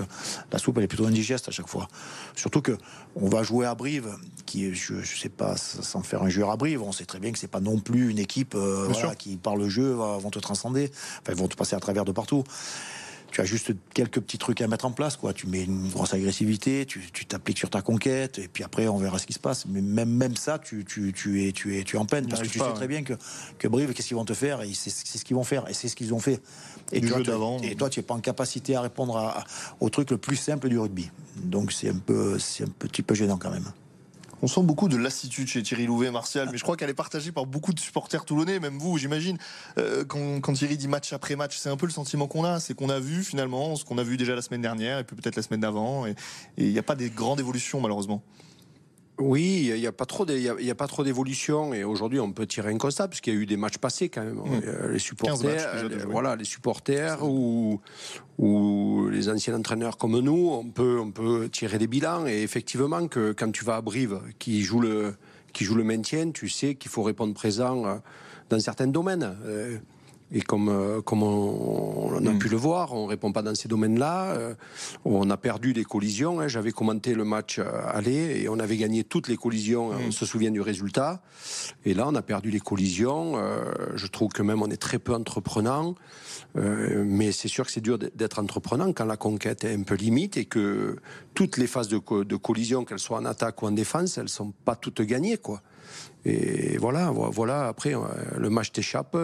la 0.50 0.58
soupe, 0.58 0.78
elle 0.78 0.84
est 0.84 0.88
plutôt 0.88 1.06
indigeste 1.06 1.48
à 1.48 1.50
chaque 1.50 1.68
fois. 1.68 1.86
Surtout 2.34 2.62
que 2.62 2.78
on 3.14 3.28
va 3.28 3.42
jouer 3.42 3.66
à 3.66 3.74
Brive 3.74 4.08
qui, 4.48 4.74
je, 4.74 4.94
ne 4.94 5.02
sais 5.02 5.28
pas, 5.28 5.56
sans 5.56 6.02
faire 6.02 6.22
un 6.22 6.30
joueur 6.30 6.50
à 6.50 6.56
Brive, 6.56 6.82
on 6.82 6.92
sait 6.92 7.04
très 7.04 7.20
bien 7.20 7.32
que 7.32 7.38
c'est 7.38 7.48
pas 7.48 7.60
non 7.60 7.78
plus 7.78 8.10
une 8.10 8.18
équipe 8.18 8.54
euh, 8.54 8.88
qui, 9.18 9.36
par 9.36 9.56
le 9.56 9.68
jeu, 9.68 9.92
vont 9.92 10.30
te 10.30 10.38
transcender. 10.38 10.90
Enfin, 11.20 11.34
vont 11.34 11.48
te 11.48 11.56
passer 11.56 11.76
à 11.76 11.80
travers 11.80 12.04
de 12.04 12.12
partout 12.12 12.44
tu 13.30 13.40
as 13.40 13.44
juste 13.44 13.72
quelques 13.94 14.20
petits 14.20 14.38
trucs 14.38 14.60
à 14.62 14.68
mettre 14.68 14.86
en 14.86 14.90
place. 14.90 15.16
Quoi. 15.16 15.32
Tu 15.32 15.46
mets 15.46 15.64
une 15.64 15.90
grosse 15.90 16.14
agressivité, 16.14 16.86
tu 16.86 17.26
t'appliques 17.26 17.58
sur 17.58 17.70
ta 17.70 17.82
conquête, 17.82 18.38
et 18.38 18.48
puis 18.48 18.64
après, 18.64 18.88
on 18.88 18.96
verra 18.96 19.18
ce 19.18 19.26
qui 19.26 19.32
se 19.32 19.38
passe. 19.38 19.66
Mais 19.66 19.82
même, 19.82 20.08
même 20.08 20.36
ça, 20.36 20.58
tu, 20.58 20.84
tu, 20.84 21.12
tu, 21.12 21.46
es, 21.46 21.52
tu, 21.52 21.78
es, 21.78 21.84
tu 21.84 21.96
es 21.96 21.98
en 21.98 22.06
peine, 22.06 22.26
parce 22.26 22.42
que 22.42 22.48
tu 22.48 22.58
sais 22.58 22.72
très 22.74 22.88
bien 22.88 23.02
que, 23.02 23.14
que 23.58 23.68
Brive, 23.68 23.92
qu'est-ce 23.92 24.08
qu'ils 24.08 24.16
vont 24.16 24.24
te 24.24 24.34
faire, 24.34 24.62
et 24.62 24.72
c'est 24.72 24.90
ce 24.90 25.24
qu'ils 25.24 25.36
vont 25.36 25.44
faire, 25.44 25.68
et 25.68 25.74
c'est 25.74 25.88
ce 25.88 25.96
qu'ils 25.96 26.14
ont 26.14 26.20
fait. 26.20 26.40
Et, 26.90 27.02
toi, 27.02 27.20
et 27.62 27.74
toi, 27.74 27.90
tu 27.90 28.00
n'es 28.00 28.02
pas 28.02 28.14
en 28.14 28.20
capacité 28.20 28.74
à 28.74 28.80
répondre 28.80 29.44
au 29.80 29.90
truc 29.90 30.10
le 30.10 30.16
plus 30.16 30.36
simple 30.36 30.68
du 30.68 30.78
rugby. 30.78 31.10
Donc 31.36 31.72
c'est 31.72 31.90
un, 31.90 31.98
peu, 31.98 32.36
un 32.36 32.68
petit 32.78 33.02
peu 33.02 33.14
gênant 33.14 33.36
quand 33.36 33.50
même. 33.50 33.70
On 34.40 34.46
sent 34.46 34.62
beaucoup 34.62 34.88
de 34.88 34.96
lassitude 34.96 35.49
chez 35.49 35.62
Thierry 35.62 35.87
Louvet, 35.87 36.11
Martial, 36.12 36.49
mais 36.52 36.58
je 36.58 36.62
crois 36.62 36.76
qu'elle 36.76 36.90
est 36.90 36.94
partagée 36.94 37.32
par 37.32 37.44
beaucoup 37.44 37.73
de 37.73 37.81
supporters 37.81 38.25
toulonnais, 38.25 38.61
même 38.61 38.79
vous, 38.79 38.96
j'imagine. 38.96 39.37
Euh, 39.79 40.05
quand, 40.05 40.52
Thierry 40.52 40.76
dit 40.76 40.87
match 40.87 41.12
après 41.12 41.35
match, 41.35 41.56
c'est 41.56 41.69
un 41.69 41.76
peu 41.76 41.87
le 41.87 41.93
sentiment 41.93 42.29
qu'on 42.29 42.44
a, 42.44 42.61
c'est 42.61 42.75
qu'on 42.75 42.88
a 42.88 43.00
vu 43.00 43.25
finalement 43.25 43.75
ce 43.75 43.85
qu'on 43.85 43.99
a 43.99 44.05
vu 44.05 44.17
déjà 44.17 44.37
la 44.37 44.43
semaine 44.43 44.62
dernière 44.62 45.00
et 45.00 45.05
puis 45.05 45.17
peut-être 45.17 45.37
la 45.37 45.43
semaine 45.43 45.61
d'avant, 45.61 46.06
et 46.06 46.14
il 46.56 46.70
n'y 46.70 46.79
a 46.79 46.82
pas 46.85 46.94
des 46.94 47.11
grandes 47.11 47.40
évolutions 47.40 47.81
malheureusement. 47.81 48.23
Oui, 49.19 49.70
il 49.75 49.81
n'y 49.81 49.87
a, 49.87 49.93
pas 49.93 50.06
trop 50.06 50.25
a, 50.25 50.75
pas 50.75 50.87
trop 50.87 51.03
d'évolution 51.03 51.75
et 51.75 51.82
aujourd'hui 51.82 52.20
on 52.20 52.32
peut 52.32 52.47
tirer 52.47 52.73
un 52.73 52.79
constat 52.79 53.09
parce 53.09 53.20
qu'il 53.20 53.35
y 53.35 53.37
a 53.37 53.41
eu 53.41 53.47
des 53.47 53.56
matchs 53.56 53.79
passés 53.79 54.09
quand 54.09 54.23
même. 54.23 54.37
Mmh. 54.37 54.61
Euh, 54.65 54.93
les 54.93 54.99
supporters, 55.00 55.67
euh, 55.75 55.88
voilà, 56.09 56.37
les 56.37 56.44
supporters 56.44 57.25
ou, 57.25 57.81
ou 58.38 59.09
les 59.11 59.29
anciens 59.29 59.55
entraîneurs 59.55 59.97
comme 59.97 60.19
nous, 60.20 60.50
on 60.53 60.70
peut 60.70 60.99
on 61.00 61.11
peut 61.11 61.49
tirer 61.49 61.79
des 61.79 61.88
bilans 61.88 62.26
et 62.26 62.43
effectivement 62.43 63.09
que 63.09 63.32
quand 63.32 63.50
tu 63.50 63.65
vas 63.65 63.76
à 63.76 63.81
Brive, 63.81 64.20
qui 64.38 64.62
joue 64.62 64.81
le 64.81 65.15
qui 65.53 65.65
joue 65.65 65.75
le 65.75 65.85
maintien, 65.85 66.31
tu 66.31 66.49
sais 66.49 66.76
qu'il 66.76 66.91
faut 66.91 67.03
répondre 67.03 67.35
présent 67.35 67.87
euh, 67.87 67.94
dans 68.50 68.61
certains 68.61 68.87
domaines. 68.87 69.37
Et 70.30 70.42
comme, 70.42 70.69
euh, 70.69 71.00
comme 71.00 71.22
on, 71.22 72.14
a 72.14 72.20
hmm. 72.20 72.38
pu 72.38 72.48
le 72.48 72.56
voir, 72.56 72.93
on 72.93 73.06
répond 73.06 73.32
pas 73.32 73.41
dans 73.41 73.55
ces 73.55 73.69
domaines-là. 73.69 74.32
Euh, 74.32 74.55
on 75.06 75.31
a 75.31 75.36
perdu 75.38 75.72
les 75.72 75.84
collisions. 75.84 76.41
Hein. 76.41 76.48
J'avais 76.48 76.70
commenté 76.70 77.14
le 77.14 77.24
match 77.24 77.58
euh, 77.58 77.64
aller 77.86 78.43
et 78.43 78.48
on 78.50 78.58
avait 78.58 78.76
gagné 78.76 79.05
toutes 79.05 79.29
les 79.29 79.38
collisions. 79.38 79.88
On 79.88 80.08
hmm. 80.08 80.12
se 80.12 80.26
souvient 80.26 80.50
du 80.50 80.60
résultat. 80.60 81.22
Et 81.86 81.94
là, 81.94 82.05
on 82.06 82.14
a 82.14 82.20
perdu 82.20 82.50
les 82.50 82.60
collisions. 82.60 83.36
je 83.94 84.06
trouve 84.06 84.32
que 84.32 84.43
même 84.43 84.60
on 84.60 84.69
est 84.69 84.76
très 84.76 84.98
peu 84.98 85.14
entreprenant. 85.14 85.94
mais 86.55 87.32
c'est 87.32 87.48
sûr 87.48 87.64
que 87.64 87.72
c'est 87.72 87.81
dur 87.81 87.98
d'être 87.98 88.38
entreprenant 88.38 88.93
quand 88.93 89.06
la 89.06 89.17
conquête 89.17 89.64
est 89.64 89.74
un 89.74 89.82
peu 89.82 89.94
limite 89.94 90.36
et 90.36 90.44
que 90.44 90.96
toutes 91.34 91.56
les 91.56 91.67
phases 91.67 91.88
de, 91.88 92.00
de 92.24 92.36
collision, 92.36 92.84
qu'elles 92.84 92.98
soient 92.98 93.19
en 93.19 93.24
attaque 93.24 93.62
ou 93.62 93.67
en 93.67 93.70
défense, 93.70 94.19
elles 94.19 94.29
sont 94.29 94.53
pas 94.64 94.76
toutes 94.76 95.00
gagnées, 95.03 95.38
quoi. 95.38 95.62
Et 96.24 96.76
voilà, 96.78 97.10
voilà. 97.10 97.68
Après, 97.68 97.94
le 98.36 98.50
match 98.50 98.72
t'échappe 98.72 99.16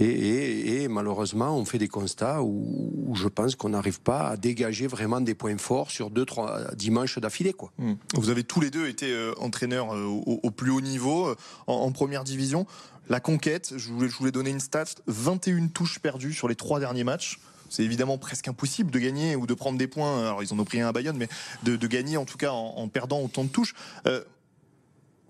et 0.00 0.88
malheureusement, 0.88 1.56
on 1.56 1.64
fait 1.64 1.78
des 1.78 1.88
constats 1.88 2.42
où, 2.42 3.14
je 3.14 3.28
pense 3.28 3.54
qu'on 3.54 3.68
n'arrive 3.68 4.00
pas 4.00 4.28
à 4.28 4.36
dégager 4.36 4.86
vraiment 4.86 5.20
des 5.20 5.34
points 5.34 5.58
forts 5.58 5.90
sur 5.90 6.10
deux, 6.10 6.24
trois 6.24 6.74
dimanches 6.74 7.18
d'affilée. 7.18 7.54
Hmm. 7.78 7.94
Vous 8.14 8.30
avez 8.30 8.42
tous 8.42 8.60
les 8.60 8.70
deux 8.70 8.88
été 8.88 9.12
euh, 9.12 9.32
entraîneurs 9.38 9.94
euh, 9.94 10.04
au, 10.04 10.50
plus 10.50 10.70
haut 10.70 10.80
niveau, 10.80 11.28
euh, 11.28 11.36
en, 11.66 11.92
première 11.92 12.24
division. 12.24 12.66
La 13.08 13.20
conquête, 13.20 13.74
je 13.76 13.92
voulais, 13.92 14.08
je 14.08 14.16
voulais 14.16 14.32
donner 14.32 14.50
une 14.50 14.60
stat 14.60 14.86
21 15.06 15.68
touches 15.68 16.00
perdues 16.00 16.32
sur 16.32 16.48
les 16.48 16.56
trois 16.56 16.80
derniers 16.80 17.04
matchs 17.04 17.38
c'est 17.70 17.82
évidemment 17.82 18.18
presque 18.18 18.46
impossible 18.46 18.92
de 18.92 18.98
gagner 19.00 19.34
ou 19.34 19.46
de 19.48 19.54
prendre 19.54 19.78
des 19.78 19.88
points. 19.88 20.20
Alors 20.20 20.44
ils 20.44 20.52
en 20.52 20.58
ont 20.60 20.64
pris 20.64 20.80
un 20.80 20.86
à 20.86 20.92
Bayonne, 20.92 21.16
mais 21.16 21.28
de, 21.64 21.86
gagner 21.88 22.16
en 22.16 22.24
tout 22.24 22.36
cas 22.36 22.52
en, 22.52 22.86
perdant 22.86 23.20
autant 23.20 23.42
de 23.42 23.48
touches. 23.48 23.74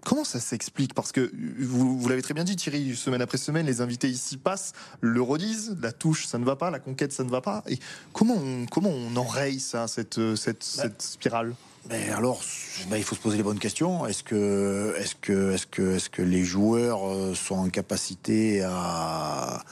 Comment 0.04 0.24
ça 0.24 0.38
s'explique? 0.38 0.94
Parce 0.94 1.12
que 1.12 1.32
vous, 1.58 2.08
l'avez 2.08 2.22
très 2.22 2.34
bien 2.34 2.44
dit, 2.44 2.56
Thierry, 2.56 2.94
semaine 2.94 3.22
après 3.22 3.38
semaine, 3.38 3.66
les 3.66 3.80
invités 3.80 4.08
ici 4.08 4.36
passent, 4.36 4.72
le 5.00 5.22
redisent, 5.22 5.76
la 5.80 5.92
touche, 5.92 6.26
ça 6.26 6.38
ne 6.38 6.44
va 6.44 6.56
pas, 6.56 6.70
la 6.70 6.78
conquête, 6.78 7.12
ça 7.12 7.24
ne 7.24 7.30
va 7.30 7.40
pas. 7.40 7.62
Et 7.68 7.78
comment 8.12 8.36
on, 8.36 8.66
comment 8.66 8.90
on 8.90 9.16
enraye 9.16 9.58
ça, 9.60 9.88
cette, 9.88 10.20
cette, 10.36 10.58
bah, 10.76 10.82
cette 10.82 11.02
spirale? 11.02 11.54
Mais 11.88 12.10
alors, 12.10 12.40
bah, 12.88 12.98
il 12.98 13.04
faut 13.04 13.14
se 13.14 13.20
poser 13.20 13.36
les 13.36 13.42
bonnes 13.42 13.58
questions. 13.58 14.06
Est-ce 14.06 14.22
que, 14.22 14.94
est-ce 14.98 15.14
que, 15.14 15.52
est-ce 15.52 15.66
que, 15.66 15.96
est-ce 15.96 16.10
que 16.10 16.22
les 16.22 16.44
joueurs 16.44 17.08
euh, 17.08 17.34
sont 17.34 17.56
en 17.56 17.68
capacité 17.68 18.62
à, 18.62 19.62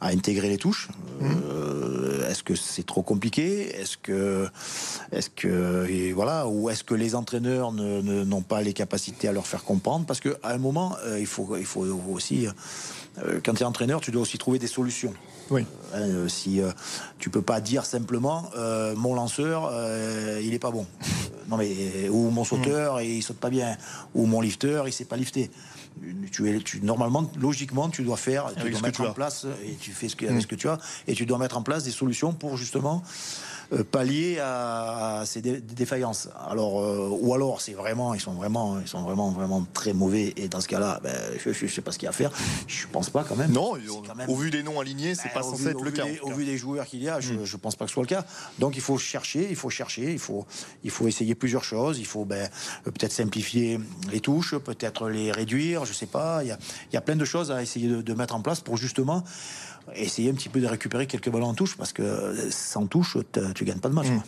à 0.00 0.08
intégrer 0.08 0.48
les 0.48 0.58
touches? 0.58 0.88
Mmh. 1.20 1.26
euh, 1.26 1.61
est-ce 2.32 2.42
que 2.42 2.54
c'est 2.56 2.84
trop 2.84 3.02
compliqué? 3.02 3.74
Est-ce 3.80 3.96
que, 3.96 4.48
est-ce 5.12 5.30
que, 5.30 5.86
et 5.88 6.12
voilà, 6.12 6.48
ou 6.48 6.68
est-ce 6.70 6.82
que 6.82 6.94
les 6.94 7.14
entraîneurs 7.14 7.72
n'ont 7.72 8.42
pas 8.42 8.62
les 8.62 8.72
capacités 8.72 9.28
à 9.28 9.32
leur 9.32 9.46
faire 9.46 9.64
comprendre? 9.64 10.04
Parce 10.06 10.20
qu'à 10.20 10.30
un 10.42 10.58
moment, 10.58 10.96
il 11.18 11.26
faut, 11.26 11.56
il 11.56 11.66
faut 11.66 11.86
aussi, 12.10 12.46
quand 13.44 13.54
tu 13.54 13.62
es 13.62 13.66
entraîneur, 13.66 14.00
tu 14.00 14.10
dois 14.10 14.22
aussi 14.22 14.38
trouver 14.38 14.58
des 14.58 14.66
solutions. 14.66 15.14
Oui. 15.50 15.66
Hein, 15.94 16.28
si 16.28 16.60
tu 17.18 17.28
peux 17.28 17.42
pas 17.42 17.60
dire 17.60 17.84
simplement 17.84 18.50
mon 18.96 19.14
lanceur, 19.14 19.70
il 20.40 20.54
est 20.54 20.58
pas 20.58 20.70
bon, 20.70 20.86
non 21.48 21.56
mais 21.58 22.08
ou 22.08 22.30
mon 22.30 22.44
sauteur, 22.44 23.00
il 23.02 23.10
il 23.10 23.22
saute 23.22 23.36
pas 23.36 23.50
bien, 23.50 23.76
ou 24.14 24.26
mon 24.26 24.40
lifter, 24.40 24.82
il 24.86 24.92
sait 24.92 25.04
pas 25.04 25.16
lifter 25.16 25.50
tu 26.30 26.50
es, 26.50 26.58
tu, 26.60 26.80
normalement, 26.80 27.30
logiquement, 27.40 27.88
tu 27.88 28.02
dois 28.02 28.16
faire, 28.16 28.52
tu 28.54 28.70
dois 28.70 28.80
mettre 28.80 29.02
en 29.02 29.12
place, 29.12 29.46
et 29.64 29.74
tu 29.74 29.92
fais 29.92 30.08
ce 30.08 30.16
que, 30.16 30.26
avec 30.26 30.38
mm. 30.38 30.40
ce 30.42 30.46
que 30.46 30.54
tu 30.54 30.68
as, 30.68 30.78
et 31.06 31.14
tu 31.14 31.26
dois 31.26 31.38
mettre 31.38 31.56
en 31.56 31.62
place 31.62 31.84
des 31.84 31.90
solutions 31.90 32.32
pour 32.32 32.56
justement 32.56 33.02
pallier 33.90 34.38
à, 34.40 35.22
ces 35.26 35.40
défaillances. 35.40 36.28
Alors, 36.48 36.80
euh, 36.80 37.08
ou 37.10 37.34
alors, 37.34 37.60
c'est 37.60 37.72
vraiment, 37.72 38.14
ils 38.14 38.20
sont 38.20 38.32
vraiment, 38.32 38.78
ils 38.80 38.88
sont 38.88 39.02
vraiment, 39.02 39.30
vraiment 39.30 39.66
très 39.72 39.92
mauvais. 39.92 40.32
Et 40.36 40.48
dans 40.48 40.60
ce 40.60 40.68
cas-là, 40.68 41.00
ben, 41.02 41.14
je, 41.38 41.50
ne 41.50 41.68
sais 41.68 41.80
pas 41.80 41.92
ce 41.92 41.98
qu'il 41.98 42.06
y 42.06 42.08
a 42.08 42.10
à 42.10 42.12
faire. 42.12 42.30
Je 42.66 42.86
pense 42.90 43.10
pas 43.10 43.24
quand 43.24 43.36
même. 43.36 43.52
Non, 43.52 43.74
au 44.28 44.36
vu 44.36 44.50
des 44.50 44.62
noms 44.62 44.80
alignés, 44.80 45.14
c'est 45.14 45.28
ben, 45.28 45.34
pas 45.34 45.42
censé 45.42 45.68
être 45.68 45.82
le 45.82 45.90
cas. 45.90 46.04
au 46.22 46.32
vu 46.32 46.44
des 46.44 46.56
joueurs 46.56 46.86
qu'il 46.86 47.02
y 47.02 47.08
a, 47.08 47.20
je, 47.20 47.34
ne 47.34 47.42
mm. 47.42 47.58
pense 47.58 47.76
pas 47.76 47.84
que 47.84 47.90
ce 47.90 47.94
soit 47.94 48.02
le 48.02 48.08
cas. 48.08 48.24
Donc, 48.58 48.76
il 48.76 48.82
faut 48.82 48.98
chercher, 48.98 49.46
il 49.48 49.56
faut 49.56 49.70
chercher, 49.70 50.12
il 50.12 50.18
faut, 50.18 50.46
il 50.84 50.90
faut 50.90 51.08
essayer 51.08 51.34
plusieurs 51.34 51.64
choses. 51.64 51.98
Il 51.98 52.06
faut 52.06 52.24
ben, 52.24 52.48
peut-être 52.84 53.12
simplifier 53.12 53.78
les 54.10 54.20
touches, 54.20 54.56
peut-être 54.56 55.08
les 55.08 55.32
réduire. 55.32 55.84
Je 55.84 55.92
sais 55.92 56.06
pas. 56.06 56.42
Il 56.42 56.48
y 56.48 56.52
a, 56.52 56.58
il 56.90 56.94
y 56.94 56.98
a 56.98 57.00
plein 57.00 57.16
de 57.16 57.24
choses 57.24 57.50
à 57.50 57.62
essayer 57.62 57.88
de, 57.88 58.02
de 58.02 58.14
mettre 58.14 58.34
en 58.34 58.40
place 58.40 58.60
pour 58.60 58.76
justement 58.76 59.24
essayer 59.94 60.30
un 60.30 60.34
petit 60.34 60.48
peu 60.48 60.60
de 60.60 60.66
récupérer 60.66 61.06
quelques 61.06 61.30
ballons 61.30 61.48
en 61.48 61.54
touche, 61.54 61.76
parce 61.76 61.92
que 61.92 62.50
sans 62.50 62.86
touche, 62.86 63.16
tu 63.54 63.64
gagnes 63.64 63.78
pas 63.78 63.88
de 63.88 63.94
match. 63.94 64.08
Mm. 64.08 64.22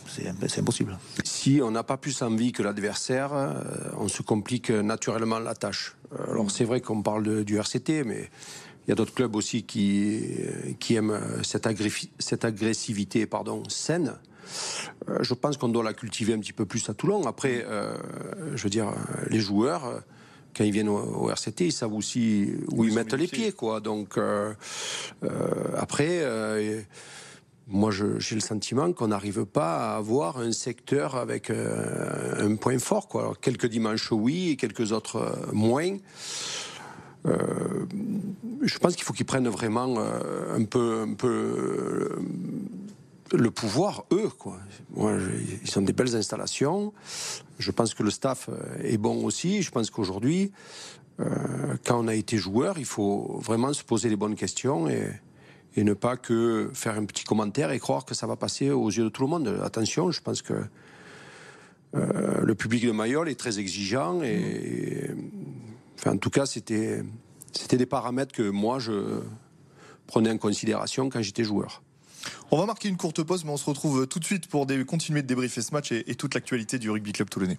C'est 0.47 0.59
impossible. 0.59 0.97
Si 1.23 1.61
on 1.63 1.71
n'a 1.71 1.83
pas 1.83 1.97
plus 1.97 2.21
envie 2.21 2.51
que 2.51 2.63
l'adversaire, 2.63 3.33
euh, 3.33 3.53
on 3.97 4.07
se 4.07 4.21
complique 4.21 4.69
naturellement 4.69 5.39
la 5.39 5.55
tâche. 5.55 5.95
Euh, 6.13 6.31
alors 6.31 6.51
c'est 6.51 6.65
vrai 6.65 6.81
qu'on 6.81 7.01
parle 7.01 7.43
du 7.43 7.57
RCT, 7.57 8.03
mais 8.03 8.29
il 8.85 8.89
y 8.89 8.91
a 8.91 8.95
d'autres 8.95 9.13
clubs 9.13 9.35
aussi 9.35 9.63
qui, 9.63 10.19
euh, 10.39 10.73
qui 10.79 10.95
aiment 10.95 11.19
cette, 11.43 11.67
cette 12.19 12.45
agressivité 12.45 13.25
pardon, 13.25 13.63
saine. 13.69 14.13
je 15.21 15.33
pense 15.33 15.57
qu'on 15.57 15.69
doit 15.69 15.83
la 15.83 15.93
cultiver 15.93 16.33
un 16.33 16.39
petit 16.39 16.53
peu 16.53 16.65
plus 16.65 16.87
à 16.89 16.93
Toulon. 16.93 17.25
Après, 17.25 17.65
je 18.53 18.63
veux 18.63 18.69
dire, 18.69 18.93
les 19.29 19.39
joueurs 19.39 20.03
quand 20.55 20.63
ils 20.63 20.71
viennent 20.71 20.89
au, 20.89 21.29
RCT, 21.29 21.65
ils 21.65 21.71
savent 21.71 21.93
aussi 21.93 22.53
où 22.71 22.85
ils, 22.85 22.93
mettent 22.93 23.13
les 23.13 23.27
pieds, 23.27 23.51
quoi. 23.51 23.79
Donc 23.79 24.17
euh, 24.17 24.53
euh, 25.23 25.29
après. 25.77 26.21
Euh, 26.21 26.81
moi, 27.67 27.89
j'ai 27.89 28.35
le 28.35 28.41
sentiment 28.41 28.93
qu'on 28.93 29.07
n'arrive 29.07 29.43
pas 29.45 29.93
à 29.93 29.97
avoir 29.97 30.37
un 30.37 30.51
secteur 30.51 31.15
avec 31.15 31.49
un 31.49 32.57
point 32.57 32.77
fort. 32.77 33.07
Quoi. 33.07 33.21
Alors, 33.21 33.39
quelques 33.39 33.65
dimanches, 33.65 34.11
oui, 34.11 34.51
et 34.51 34.55
quelques 34.55 34.91
autres 34.91 35.49
moins. 35.51 35.97
je 37.25 38.77
pense 38.77 38.95
qu'il 38.95 39.03
faut 39.03 39.13
qu'ils 39.13 39.25
prennent 39.25 39.47
vraiment 39.47 39.97
un 39.97 40.63
peu, 40.63 41.05
un 41.09 41.15
peu 41.15 42.19
le 43.33 43.51
pouvoir, 43.51 44.05
eux. 44.11 44.29
Quoi. 44.29 44.57
ils 44.95 45.69
sont 45.69 45.81
des 45.81 45.93
belles 45.93 46.15
installations. 46.15 46.93
Je 47.59 47.71
pense 47.71 47.93
que 47.93 48.03
le 48.03 48.11
staff 48.11 48.49
euh, 48.49 48.77
est 48.83 48.97
bon 48.97 49.23
aussi. 49.25 49.61
Je 49.61 49.71
pense 49.71 49.89
qu'aujourd'hui, 49.89 50.51
euh, 51.19 51.75
quand 51.85 52.03
on 52.03 52.07
a 52.07 52.15
été 52.15 52.37
joueur, 52.37 52.77
il 52.77 52.85
faut 52.85 53.39
vraiment 53.41 53.73
se 53.73 53.83
poser 53.83 54.09
les 54.09 54.15
bonnes 54.15 54.35
questions 54.35 54.87
et, 54.89 55.21
ne 55.77 55.93
pas 55.93 56.15
que 56.15 56.71
faire 56.73 56.95
un 56.97 57.03
petit 57.03 57.25
commentaire 57.25 57.71
et 57.71 57.79
croire 57.79 58.05
que 58.05 58.15
ça 58.15 58.27
va 58.27 58.37
passer 58.37 58.69
aux 58.69 58.89
yeux 58.89 59.03
de 59.03 59.09
tout 59.09 59.23
le 59.23 59.27
monde. 59.27 59.59
Attention, 59.61 60.09
je 60.09 60.21
pense 60.21 60.41
que 60.41 60.53
euh, 61.95 62.41
le 62.41 62.55
public 62.55 62.85
de 62.85 62.91
Mayol 62.91 63.27
est 63.27 63.37
très 63.37 63.59
exigeant 63.59 64.21
et, 64.23 65.11
en 66.05 66.15
tout 66.15 66.29
cas, 66.29 66.45
c'était 66.45 67.03
c'était 67.51 67.75
des 67.75 67.85
paramètres 67.85 68.33
que 68.33 68.49
moi 68.49 68.79
je 68.79 69.19
prenais 70.07 70.29
en 70.29 70.37
considération 70.37 71.09
quand 71.09 71.21
j'étais 71.21 71.43
joueur. 71.43 71.83
On 72.51 72.57
va 72.57 72.65
marquer 72.65 72.89
une 72.89 72.97
courte 72.97 73.23
pause, 73.23 73.43
mais 73.45 73.51
on 73.51 73.57
se 73.57 73.65
retrouve 73.65 74.07
tout 74.07 74.19
de 74.19 74.25
suite 74.25 74.47
pour 74.47 74.67
continuer 74.87 75.21
de 75.21 75.27
débriefer 75.27 75.61
ce 75.61 75.73
match 75.73 75.91
et, 75.91 76.15
toute 76.15 76.33
l'actualité 76.33 76.79
du 76.79 76.89
rugby 76.89 77.11
club 77.11 77.29
toulonnais. 77.29 77.57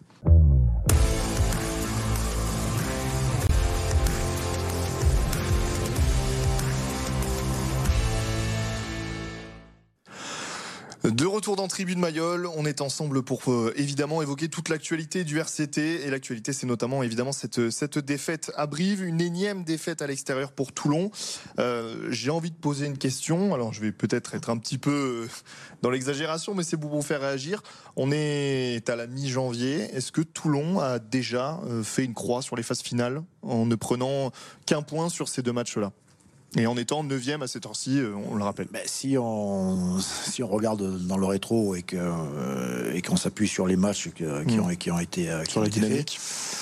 De 11.16 11.25
retour 11.25 11.56
dans 11.56 11.66
Tribune 11.66 11.99
Mayol, 11.99 12.46
on 12.58 12.66
est 12.66 12.82
ensemble 12.82 13.23
pour 13.23 13.50
euh, 13.50 13.73
évidemment 13.76 14.20
évoquer 14.20 14.50
toute 14.50 14.68
l'actualité 14.68 15.25
du 15.25 15.38
RCT 15.38 16.04
et 16.04 16.11
l'actualité 16.11 16.52
c'est 16.52 16.66
notamment 16.66 17.02
évidemment 17.02 17.32
cette, 17.32 17.70
cette 17.70 17.99
défaite 17.99 18.52
à 18.54 18.66
Brive, 18.66 19.02
une 19.02 19.23
énième 19.23 19.64
défaite 19.64 20.02
à 20.02 20.06
l'extérieur 20.06 20.52
pour 20.52 20.75
Toulon. 20.75 21.11
Euh, 21.58 22.08
j'ai 22.11 22.28
envie 22.28 22.50
de 22.50 22.56
poser 22.56 22.85
une 22.85 22.99
question, 22.99 23.54
alors 23.54 23.73
je 23.73 23.80
vais 23.80 23.92
peut-être 23.92 24.35
être 24.35 24.50
un 24.50 24.58
petit 24.58 24.76
peu 24.76 25.25
euh, 25.25 25.28
dans 25.80 25.88
l'exagération 25.88 26.54
mais 26.54 26.64
c'est 26.64 26.76
pour 26.76 26.90
vous 26.90 27.00
faire 27.00 27.23
réagir. 27.23 27.62
On 27.96 28.12
est 28.12 28.87
à 28.90 28.94
la 28.94 29.06
mi-janvier, 29.06 29.88
est-ce 29.94 30.12
que 30.12 30.20
Toulon 30.20 30.80
a 30.80 30.99
déjà 30.99 31.58
fait 31.82 32.04
une 32.04 32.12
croix 32.12 32.42
sur 32.42 32.56
les 32.56 32.62
phases 32.62 32.82
finales 32.82 33.23
en 33.40 33.64
ne 33.64 33.75
prenant 33.75 34.32
qu'un 34.66 34.82
point 34.82 35.08
sur 35.08 35.30
ces 35.30 35.40
deux 35.40 35.54
matchs-là? 35.54 35.92
Et 36.56 36.66
en 36.66 36.76
étant 36.76 37.04
9 37.04 37.42
à 37.42 37.46
cette 37.46 37.66
heure-ci, 37.66 37.98
euh, 37.98 38.14
on 38.30 38.34
le 38.34 38.44
rappelle. 38.44 38.68
Ben, 38.70 38.82
si, 38.86 39.16
on, 39.18 39.98
si 40.00 40.42
on 40.42 40.48
regarde 40.48 41.06
dans 41.06 41.18
le 41.18 41.26
rétro 41.26 41.75
et 41.75 41.82
qu'on 41.82 41.96
euh, 41.98 42.94
et 42.94 43.02
qu'on 43.02 43.16
s'appuie 43.16 43.48
sur 43.48 43.66
les 43.66 43.76
matchs 43.76 44.08
qui, 44.14 44.25
mm. 44.25 44.60
ont, 44.60 44.75
qui 44.75 44.90
ont 44.90 44.98
été 44.98 45.30
euh, 45.30 45.42
qui 45.42 45.52
sur 45.52 45.60
la 45.60 45.68
dynamique. 45.68 46.18
Euh, 46.18 46.55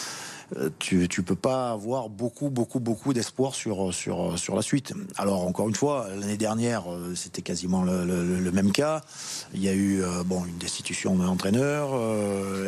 tu 0.78 0.96
ne 0.96 1.22
peux 1.22 1.34
pas 1.34 1.70
avoir 1.70 2.08
beaucoup, 2.08 2.50
beaucoup, 2.50 2.80
beaucoup 2.80 3.12
d'espoir 3.12 3.54
sur, 3.54 3.92
sur, 3.92 4.38
sur 4.38 4.54
la 4.54 4.62
suite. 4.62 4.92
Alors, 5.16 5.46
encore 5.46 5.68
une 5.68 5.74
fois, 5.74 6.08
l'année 6.18 6.36
dernière, 6.36 6.90
euh, 6.90 7.14
c'était 7.14 7.42
quasiment 7.42 7.82
le, 7.82 8.50
même 8.52 8.72
cas. 8.72 9.02
Il 9.54 9.62
y 9.62 9.68
a 9.68 9.72
eu 9.72 10.02
euh, 10.02 10.22
bon, 10.24 10.44
une 10.44 10.58
destitution 10.58 11.16
de 11.16 11.24
l'entraîneur 11.24 11.90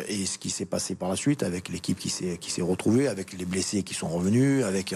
et 0.08 0.26
ce 0.26 0.38
qui 0.38 0.50
s'est 0.50 0.64
passé 0.64 0.94
par 0.94 1.08
la 1.08 1.16
suite 1.16 1.42
avec 1.42 1.68
l'équipe 1.68 1.98
qui 1.98 2.10
s'est, 2.10 2.62
retrouvée, 2.62 3.08
avec 3.08 3.32
les 3.32 3.44
blessés 3.44 3.82
qui 3.82 3.94
sont 3.94 4.08
revenus, 4.08 4.64
avec 4.64 4.94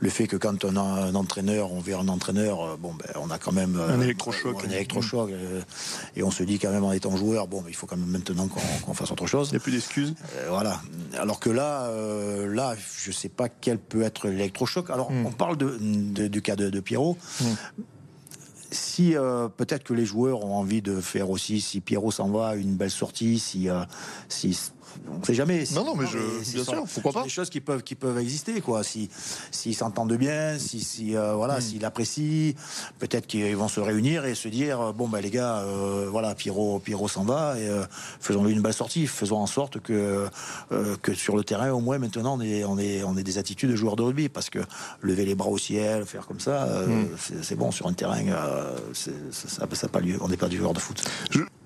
le 0.00 0.10
fait 0.10 0.26
que 0.26 0.36
quand 0.36 0.64
on 0.64 0.76
a 0.76 0.80
un 0.80 1.14
entraîneur, 1.14 1.72
on 1.72 1.80
vient 1.80 2.00
un 2.00 2.08
entraîneur, 2.08 2.76
bon, 2.78 2.94
ben, 2.94 3.08
on 3.16 3.30
a 3.30 3.38
quand 3.38 3.52
même 3.52 3.80
un 3.80 4.00
électrochoc. 4.00 4.64
Un 4.64 4.70
électrochoc 4.70 5.30
et 6.16 6.22
on 6.22 6.30
se 6.30 6.42
dit 6.42 6.58
quand 6.58 6.70
même 6.70 6.84
en 6.84 6.92
étant 6.92 7.16
joueur, 7.16 7.46
bon, 7.46 7.64
il 7.68 7.74
faut 7.74 7.86
quand 7.86 7.96
même 7.96 8.10
maintenant 8.10 8.48
qu'on, 8.48 8.94
fasse 8.94 9.10
autre 9.10 9.26
chose. 9.26 9.48
Il 9.48 9.52
n'y 9.52 9.58
a 9.58 9.60
plus 9.60 9.72
d'excuses. 9.72 10.14
voilà. 10.48 10.80
Alors 11.18 11.40
que 11.40 11.50
là, 11.50 11.84
euh, 11.84 12.15
là, 12.46 12.74
je 12.98 13.10
ne 13.10 13.14
sais 13.14 13.28
pas 13.28 13.48
quel 13.48 13.78
peut 13.78 14.02
être 14.02 14.28
l'électrochoc. 14.28 14.90
Alors, 14.90 15.10
hmm. 15.10 15.26
on 15.26 15.32
parle 15.32 15.56
de, 15.56 16.28
du 16.28 16.42
cas 16.42 16.56
de, 16.56 16.80
Pierrot. 16.80 17.16
Hmm. 17.40 17.82
Si 18.76 19.16
euh, 19.16 19.48
peut-être 19.48 19.84
que 19.84 19.94
les 19.94 20.04
joueurs 20.04 20.44
ont 20.44 20.54
envie 20.54 20.82
de 20.82 21.00
faire 21.00 21.30
aussi, 21.30 21.60
si 21.60 21.80
Pierrot 21.80 22.10
s'en 22.10 22.28
va, 22.28 22.56
une 22.56 22.76
belle 22.76 22.90
sortie, 22.90 23.38
si, 23.38 23.68
euh, 23.68 23.80
si 24.28 24.56
on 25.10 25.22
sait 25.22 25.34
jamais. 25.34 25.64
non, 25.74 25.84
non, 25.84 25.94
mais 25.94 26.06
je, 26.06 26.18
bien 26.54 26.64
sûr, 26.64 26.84
pourquoi 26.92 27.12
pas. 27.12 27.22
Des 27.22 27.28
choses 27.28 27.50
qui 27.50 27.60
peuvent, 27.60 27.82
qui 27.82 27.94
peuvent 27.94 28.18
exister, 28.18 28.60
quoi. 28.60 28.82
Si, 28.82 29.08
s'ils 29.50 29.74
s'entendent 29.74 30.14
bien, 30.14 30.58
si, 30.58 30.80
si 30.80 31.16
euh, 31.16 31.34
voilà, 31.34 31.58
hmm. 31.58 31.62
s'ils 31.62 31.84
apprécient, 31.84 32.54
peut-être 32.98 33.26
qu'ils 33.26 33.56
vont 33.56 33.68
se 33.68 33.80
réunir 33.80 34.24
et 34.24 34.34
se 34.34 34.48
dire, 34.48 34.92
bon, 34.92 35.08
bah, 35.08 35.20
les 35.20 35.30
gars, 35.30 35.58
euh, 35.58 36.08
voilà, 36.10 36.34
Pierrot, 36.34 36.78
Pierrot 36.78 37.08
s'en 37.08 37.24
va 37.24 37.58
et 37.58 37.68
faisons-lui 38.20 38.52
une 38.52 38.62
belle 38.62 38.74
sortie. 38.74 39.06
Faisons 39.06 39.38
en 39.38 39.46
sorte 39.46 39.80
que, 39.80 40.26
que 41.02 41.14
sur 41.14 41.36
le 41.36 41.44
terrain, 41.44 41.70
au 41.70 41.80
moins, 41.80 41.98
maintenant, 41.98 42.38
on 42.38 42.40
est, 42.40 42.64
on 42.64 42.78
est, 42.78 43.02
on 43.02 43.16
est 43.16 43.22
des 43.22 43.38
attitudes 43.38 43.70
de 43.70 43.76
joueurs 43.76 43.96
de 43.96 44.02
rugby 44.02 44.28
parce 44.28 44.50
que 44.50 44.60
lever 45.00 45.24
les 45.24 45.34
bras 45.34 45.48
au 45.48 45.58
ciel, 45.58 46.04
faire 46.04 46.26
comme 46.26 46.40
ça, 46.40 46.66
hmm. 46.66 47.06
c'est, 47.42 47.56
bon 47.56 47.70
sur 47.70 47.86
un 47.86 47.92
terrain, 47.92 48.22
ça 48.92 49.66
n'a 49.66 49.88
pas 49.88 50.00
lieu. 50.00 50.18
On 50.20 50.28
n'est 50.28 50.36
pas 50.36 50.48
du 50.48 50.56
joueur 50.56 50.72
de 50.72 50.78
foot. 50.78 51.02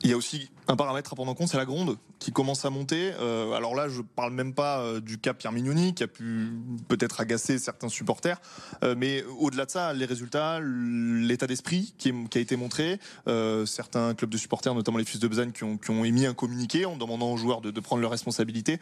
Il 0.03 0.11
y 0.11 0.13
a 0.13 0.17
aussi 0.17 0.51
un 0.67 0.77
paramètre 0.77 1.13
à 1.13 1.17
prendre 1.17 1.31
en 1.31 1.35
compte, 1.35 1.49
c'est 1.49 1.57
la 1.57 1.65
gronde 1.65 1.97
qui 2.19 2.33
commence 2.33 2.65
à 2.65 2.71
monter. 2.71 3.13
Euh, 3.21 3.53
alors 3.53 3.75
là, 3.75 3.89
je 3.89 4.01
parle 4.03 4.33
même 4.33 4.55
pas 4.55 4.81
euh, 4.81 5.01
du 5.01 5.19
cas 5.19 5.35
Pierre 5.35 5.53
Mignoni 5.53 5.95
qui 5.95 6.03
a 6.03 6.07
pu 6.07 6.53
peut-être 6.89 7.21
agacer 7.21 7.59
certains 7.59 7.89
supporters, 7.89 8.41
euh, 8.83 8.95
mais 8.97 9.25
au-delà 9.39 9.67
de 9.67 9.71
ça, 9.71 9.93
les 9.93 10.07
résultats, 10.07 10.61
l'état 10.61 11.47
d'esprit 11.47 11.93
qui, 11.99 12.13
a 12.13 12.39
été 12.39 12.57
montré, 12.57 12.99
certains 13.67 14.15
clubs 14.15 14.31
de 14.31 14.37
supporters, 14.37 14.75
notamment 14.75 14.99
les 14.99 15.05
Fils 15.05 15.21
de 15.21 15.29
Besagne, 15.29 15.53
qui 15.53 15.65
ont, 15.65 16.05
émis 16.05 16.27
un 16.27 16.35
communiqué 16.35 16.87
en 16.87 16.97
demandant 16.97 17.33
aux 17.33 17.37
joueurs 17.37 17.61
de, 17.61 17.81
prendre 17.81 18.01
leurs 18.01 18.11
responsabilités 18.11 18.79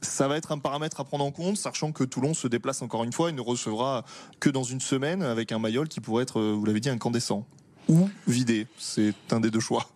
ça 0.00 0.28
va 0.28 0.36
être 0.36 0.52
un 0.52 0.58
paramètre 0.58 1.00
à 1.00 1.04
prendre 1.04 1.24
en 1.24 1.30
compte, 1.30 1.56
sachant 1.56 1.92
que 1.92 2.04
Toulon 2.04 2.34
se 2.34 2.46
déplace 2.46 2.82
encore 2.82 3.04
une 3.04 3.12
fois 3.12 3.30
et 3.30 3.32
ne 3.32 3.40
recevra 3.40 4.04
que 4.40 4.50
dans 4.50 4.62
une 4.62 4.80
semaine 4.80 5.22
avec 5.22 5.52
un 5.52 5.58
Mayol 5.58 5.88
qui 5.88 6.00
pourrait 6.00 6.22
être, 6.22 6.40
vous 6.40 6.64
l'avez 6.64 6.80
dit, 6.80 6.90
incandescent 6.90 7.46
ou 7.88 8.08
vider. 8.26 8.66
C'est 8.78 9.14
un 9.30 9.40
des 9.40 9.50
deux 9.50 9.60
choix. 9.60 9.88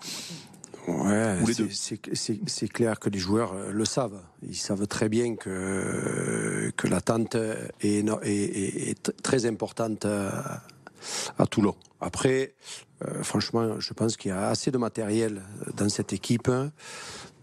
Ouais, 0.89 1.39
c'est 2.47 2.69
clair 2.69 2.99
que 2.99 3.09
les 3.09 3.21
joueurs 3.21 3.53
euh, 3.53 3.71
le 3.71 3.85
savent. 3.85 4.21
Ils 4.43 4.57
savent 4.57 4.89
très 4.89 5.09
bien 5.09 5.37
que, 5.37 6.73
que 6.77 6.89
l'attente 6.89 7.37
est, 7.37 8.05
est, 8.05 8.89
est, 8.91 9.23
très 9.23 9.47
importante 9.47 10.07
euh, 10.07 10.31
à 11.39 11.47
Toulon. 11.47 11.77
Après, 12.01 12.55
franchement, 13.23 13.79
je 13.79 13.93
pense 13.93 14.17
qu'il 14.17 14.31
y 14.31 14.33
a 14.33 14.49
assez 14.49 14.73
de 14.73 14.79
matériel 14.79 15.43
dans 15.77 15.89
cette 15.89 16.13
équipe 16.13 16.51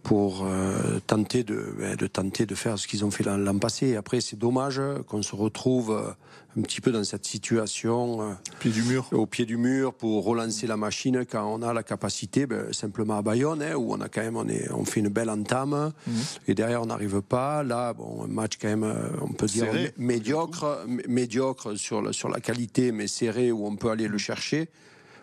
pour 0.10 0.44
euh, 0.44 1.00
tenter 1.06 1.44
de, 1.44 1.72
ben, 1.78 1.96
de, 1.96 2.08
tenter 2.08 2.48
de 2.48 2.56
faire 2.56 2.80
ce 2.80 2.88
qu'ils 2.88 3.06
ont 3.06 3.12
fait 3.12 3.24
l'an 3.24 3.60
passé. 3.60 3.96
Après, 3.96 4.22
c'est 4.22 4.40
dommage 4.40 4.82
qu'on 5.08 5.22
se 5.22 5.36
retrouve 5.36 5.92
euh, 5.92 6.10
un 6.58 6.64
petit 6.64 6.82
peu 6.82 6.92
dans 6.92 7.04
cette 7.04 7.28
situation 7.28 8.24
euh, 8.24 8.32
au 8.32 8.58
pied 8.60 8.72
du 8.72 8.82
mur, 8.82 9.08
au 9.12 9.28
pied 9.28 9.46
du 9.46 9.58
mur 9.58 9.94
pour 9.94 10.26
relancer 10.26 10.66
la 10.66 10.78
machine 10.78 11.28
quand 11.28 11.46
on 11.46 11.62
a 11.62 11.74
la 11.74 11.84
capacité, 11.84 12.48
ben, 12.48 12.74
simplement 12.74 13.20
à 13.20 13.22
Bayonne, 13.22 13.62
hein, 13.62 13.76
où 13.76 13.94
on 13.94 14.02
a 14.02 14.10
quand 14.10 14.22
même 14.22 14.36
on, 14.36 14.48
est, 14.48 14.72
on 14.72 14.84
fait 14.84 15.02
une 15.02 15.10
belle 15.10 15.30
entame 15.30 15.92
mhm. 16.08 16.14
et 16.48 16.56
derrière 16.56 16.82
on 16.82 16.88
n'arrive 16.88 17.22
pas. 17.22 17.62
Là, 17.62 17.94
bon, 17.94 18.24
un 18.24 18.28
match 18.30 18.54
quand 18.60 18.68
même, 18.68 18.92
on 19.22 19.34
peut 19.34 19.46
dire 19.46 19.68
médiocre, 20.00 20.88
médiocre 21.08 21.78
sur, 21.78 22.16
sur 22.16 22.30
la 22.30 22.40
qualité, 22.40 22.92
mais 22.92 23.06
serré 23.06 23.52
où 23.52 23.68
on 23.68 23.76
peut 23.76 23.92
aller 23.92 24.08
le 24.08 24.18
chercher 24.18 24.70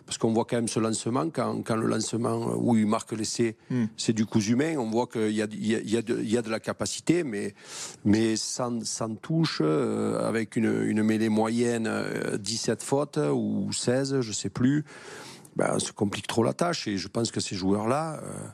parce 0.07 0.17
qu'on 0.17 0.31
voit 0.31 0.45
quand 0.45 0.55
même 0.55 0.69
ce 0.69 0.79
lancement, 0.79 1.29
quand, 1.29 1.61
quand 1.63 1.75
le 1.75 1.85
lancement 1.85 2.55
où 2.55 2.77
il 2.77 2.87
marque 2.87 3.11
l'essai, 3.11 3.57
hmm. 3.69 3.85
c'est 3.97 4.13
du 4.13 4.25
coup 4.25 4.39
humain, 4.39 4.77
on 4.77 4.89
voit 4.89 5.05
qu'il 5.05 5.31
y 5.31 5.41
a, 5.41 5.47
il 5.51 5.67
y, 5.67 5.75
a, 5.75 5.79
il 5.79 5.89
y, 5.89 5.97
a 5.97 6.01
de, 6.01 6.19
il 6.19 6.31
y 6.31 6.37
a 6.37 6.41
de 6.41 6.49
la 6.49 6.61
capacité, 6.61 7.25
mais, 7.25 7.53
mais 8.05 8.37
sans, 8.37 8.83
sans 8.85 9.13
touche, 9.15 9.59
euh, 9.61 10.25
avec 10.25 10.55
une, 10.55 10.83
une 10.85 11.03
mêlée 11.03 11.27
moyenne, 11.27 11.91
17 12.39 12.81
euh, 12.81 12.83
fautes 12.83 13.19
ou 13.33 13.71
16, 13.73 14.21
je 14.21 14.31
sais 14.31 14.49
plus, 14.49 14.85
ben, 15.57 15.71
on 15.73 15.79
se 15.79 15.91
complique 15.91 16.27
trop 16.27 16.43
la 16.43 16.53
tâche, 16.53 16.87
et 16.87 16.97
je 16.97 17.09
pense 17.09 17.29
que 17.29 17.41
ces 17.41 17.55
joueurs-là... 17.55 18.21
Euh, 18.23 18.47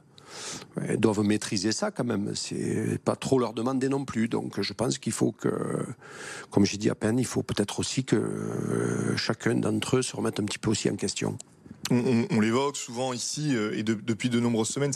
doivent 0.98 1.22
maîtriser 1.22 1.72
ça 1.72 1.92
quand 1.92 2.04
même. 2.04 2.34
C'est 2.36 3.00
pas 3.04 3.16
trop 3.16 3.40
leur 3.40 3.54
demander 3.54 3.90
non 3.90 4.06
plus. 4.06 4.28
Donc 4.28 4.62
je 4.62 4.74
pense 4.74 4.98
qu'il 4.98 5.14
faut 5.14 5.32
que, 5.32 5.50
comme 6.50 6.66
j'ai 6.66 6.78
dit 6.78 6.90
à 6.90 6.96
peine, 6.96 7.20
il 7.20 7.26
faut 7.26 7.44
peut-être 7.44 7.80
aussi 7.80 8.04
que 8.04 8.16
euh, 8.16 9.18
chacun 9.18 9.56
d'entre 9.56 9.98
eux 9.98 10.02
se 10.02 10.16
remette 10.16 10.40
un 10.40 10.46
petit 10.46 10.60
peu 10.60 10.70
aussi 10.70 10.90
en 10.90 10.96
question. 10.96 11.38
On, 11.92 12.40
l'évoque 12.40 12.78
souvent 12.78 13.14
ici 13.14 13.56
euh, 13.56 13.78
et 13.78 13.84
depuis 13.84 14.30
de 14.30 14.40
nombreuses 14.40 14.70
semaines. 14.70 14.94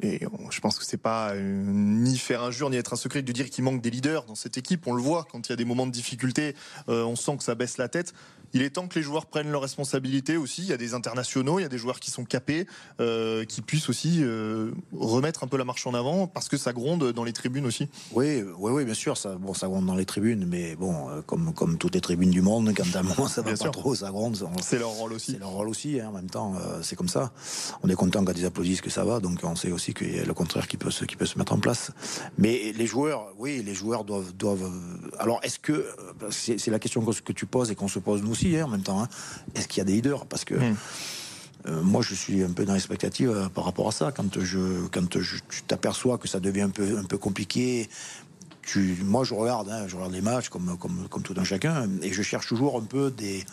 Et 0.00 0.20
je 0.50 0.60
pense 0.60 0.78
que 0.78 0.84
c'est 0.84 0.96
pas 0.96 1.34
euh, 1.34 1.64
ni 1.66 2.16
faire 2.16 2.42
injure 2.42 2.70
ni 2.70 2.76
être 2.76 2.92
un 2.92 2.96
secret 2.96 3.22
de 3.22 3.32
dire 3.32 3.50
qu'il 3.50 3.64
manque 3.64 3.82
des 3.82 3.90
leaders 3.90 4.24
dans 4.24 4.34
cette 4.34 4.56
équipe. 4.56 4.86
On 4.86 4.94
le 4.94 5.02
voit 5.02 5.26
quand 5.30 5.48
il 5.48 5.50
y 5.50 5.52
a 5.52 5.56
des 5.56 5.64
moments 5.64 5.86
de 5.86 5.92
difficulté, 5.92 6.54
on 6.86 7.16
sent 7.16 7.36
que 7.36 7.44
ça 7.44 7.54
baisse 7.54 7.78
la 7.78 7.88
tête. 7.88 8.14
Il 8.54 8.62
est 8.62 8.70
temps 8.70 8.88
que 8.88 8.94
les 8.94 9.02
joueurs 9.02 9.26
prennent 9.26 9.50
leurs 9.50 9.62
responsabilités 9.62 10.36
aussi. 10.36 10.62
Il 10.62 10.68
y 10.68 10.72
a 10.72 10.76
des 10.76 10.94
internationaux, 10.94 11.58
il 11.58 11.62
y 11.62 11.66
a 11.66 11.68
des 11.68 11.78
joueurs 11.78 12.00
qui 12.00 12.10
sont 12.10 12.24
capés, 12.24 12.66
euh, 13.00 13.44
qui 13.44 13.62
puissent 13.62 13.88
aussi 13.88 14.18
euh, 14.22 14.70
remettre 14.92 15.44
un 15.44 15.46
peu 15.46 15.56
la 15.56 15.64
marche 15.64 15.86
en 15.86 15.94
avant 15.94 16.26
parce 16.26 16.48
que 16.48 16.56
ça 16.56 16.72
gronde 16.72 17.12
dans 17.12 17.24
les 17.24 17.32
tribunes 17.32 17.66
aussi. 17.66 17.88
Oui, 18.12 18.42
oui, 18.58 18.72
oui, 18.72 18.84
bien 18.84 18.94
sûr, 18.94 19.16
ça, 19.16 19.34
bon, 19.36 19.54
ça 19.54 19.66
gronde 19.68 19.86
dans 19.86 19.94
les 19.94 20.06
tribunes, 20.06 20.46
mais 20.46 20.76
bon, 20.76 21.10
euh, 21.10 21.20
comme, 21.22 21.52
comme 21.52 21.78
toutes 21.78 21.94
les 21.94 22.00
tribunes 22.00 22.30
du 22.30 22.40
monde, 22.40 22.72
quand 22.76 22.96
à 22.96 23.00
un 23.00 23.02
moment 23.02 23.28
ça 23.28 23.42
va 23.42 23.54
pas 23.54 23.70
trop, 23.70 23.94
ça 23.94 24.10
gronde. 24.10 24.38
C'est 24.62 24.78
leur 24.78 24.90
rôle 24.90 25.12
aussi. 25.12 25.32
C'est 25.32 25.38
leur 25.38 25.50
rôle 25.50 25.68
aussi, 25.68 26.00
hein, 26.00 26.08
en 26.08 26.12
même 26.12 26.30
temps, 26.30 26.54
c'est 26.82 26.96
comme 26.96 27.08
ça. 27.08 27.32
On 27.82 27.88
est 27.88 27.94
content 27.94 28.24
quand 28.24 28.36
ils 28.36 28.46
applaudissent 28.46 28.80
que 28.80 28.90
ça 28.90 29.04
va, 29.04 29.20
donc 29.20 29.40
on 29.42 29.56
sait 29.56 29.72
aussi 29.72 29.94
qu'il 29.94 30.16
y 30.16 30.20
a 30.20 30.24
le 30.24 30.34
contraire 30.34 30.68
qui 30.68 30.76
peut 30.76 30.90
se, 30.90 31.04
qui 31.04 31.16
peut 31.16 31.26
se 31.26 31.38
mettre 31.38 31.52
en 31.52 31.60
place. 31.60 31.90
Mais 32.38 32.72
les 32.76 32.86
joueurs, 32.86 33.28
oui, 33.38 33.62
les 33.64 33.74
joueurs 33.74 34.04
doivent, 34.04 34.32
doivent. 34.34 34.70
Alors, 35.18 35.40
est-ce 35.42 35.58
que 35.58 35.86
c'est 36.30 36.70
la 36.70 36.78
question 36.78 37.04
que 37.04 37.32
tu 37.32 37.46
poses 37.46 37.70
et 37.70 37.74
qu'on 37.74 37.88
se 37.88 37.98
pose 37.98 38.22
nous 38.22 38.37
aussi 38.38 38.62
en 38.62 38.68
même 38.68 38.82
temps. 38.82 39.02
Hein. 39.02 39.08
Est-ce 39.54 39.68
qu'il 39.68 39.78
y 39.78 39.82
a 39.82 39.84
des 39.84 39.92
leaders? 39.92 40.26
Parce 40.26 40.44
que 40.44 40.54
hmm. 40.54 40.76
euh, 41.66 41.82
moi, 41.82 42.02
je 42.02 42.14
suis 42.14 42.42
un 42.42 42.50
peu 42.50 42.64
dans 42.64 42.74
l'expectative 42.74 43.30
euh, 43.30 43.48
par 43.48 43.64
rapport 43.64 43.88
à 43.88 43.92
ça. 43.92 44.12
Quand 44.12 44.40
je, 44.40 44.86
quand 44.88 45.18
je, 45.20 45.36
tu 45.48 45.62
t'aperçois 45.62 46.18
que 46.18 46.28
ça 46.28 46.40
devient 46.40 46.62
un 46.62 46.70
peu, 46.70 46.98
un 46.98 47.04
peu 47.04 47.18
compliqué, 47.18 47.88
tu, 48.62 48.98
moi, 49.02 49.24
je 49.24 49.32
regarde, 49.32 49.70
hein, 49.70 49.86
je 49.88 49.96
regarde 49.96 50.12
les 50.12 50.20
matchs 50.20 50.50
comme, 50.50 50.76
comme, 50.78 51.08
comme 51.08 51.22
tout 51.22 51.34
un 51.38 51.44
chacun, 51.44 51.88
et 52.02 52.12
je 52.12 52.22
cherche 52.22 52.46
toujours 52.46 52.76
un 52.76 52.84
peu 52.84 53.10
des, 53.10 53.44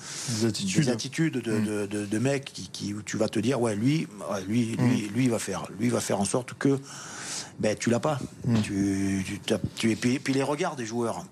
attitudes, 0.46 0.90
attitudes 0.90 1.38
de, 1.38 1.88
de, 1.88 2.06
de, 2.06 2.20
mecs 2.20 2.44
qui, 2.44 2.68
qui, 2.68 2.94
où 2.94 3.02
tu 3.02 3.16
vas 3.16 3.30
te 3.30 3.40
dire, 3.40 3.62
ouais, 3.62 3.78
lui, 3.78 4.08
lui, 4.46 4.76
lui, 4.76 5.10
lui, 5.16 5.24
il 5.24 5.30
va 5.30 5.40
faire, 5.40 5.68
lui, 5.80 5.88
va 5.88 6.02
faire 6.02 6.20
en 6.20 6.26
sorte 6.26 6.54
que, 6.56 6.80
ben, 7.60 7.78
tu 7.78 7.90
l'as 7.90 8.02
pas. 8.02 8.20
Tu, 8.64 9.24
tu, 9.26 9.56
tu, 9.78 9.92
et 9.92 9.96
puis, 9.96 10.20
puis 10.20 10.34
les 10.34 10.44
regards 10.44 10.76
des 10.76 10.86
joueurs 10.86 11.24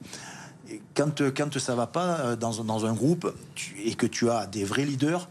quand, 0.96 1.22
quand 1.36 1.60
ça 1.60 1.76
va 1.76 1.88
pas 1.88 2.20
euh, 2.20 2.36
dans, 2.36 2.64
dans 2.64 2.86
un 2.86 2.94
groupe 2.94 3.34
et 3.84 3.96
que 3.96 4.06
tu 4.06 4.30
as 4.30 4.46
des 4.46 4.64
vrais 4.64 4.86
leaders, 4.86 5.28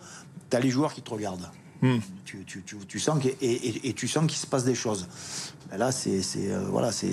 tu 0.50 0.57
as 0.57 0.61
les 0.61 0.70
joueurs 0.70 0.92
qui 0.94 1.02
te 1.02 1.11
regardent. 1.11 1.50
Hmm. 1.80 1.98
Tu, 2.24 2.44
tu, 2.44 2.62
tu, 2.62 3.00
sens 3.00 3.18
et, 3.24 3.88
et, 3.88 3.92
tu 3.92 4.07
sens 4.07 4.24
qu'il 4.26 4.38
se 4.38 4.46
passe 4.46 4.64
des 4.64 4.74
choses. 4.74 5.09
Ben 5.68 5.78
là, 5.78 5.90
c'est 5.90 6.22
euh, 6.37 6.64
voilà, 6.70 6.92
c'est 6.92 7.12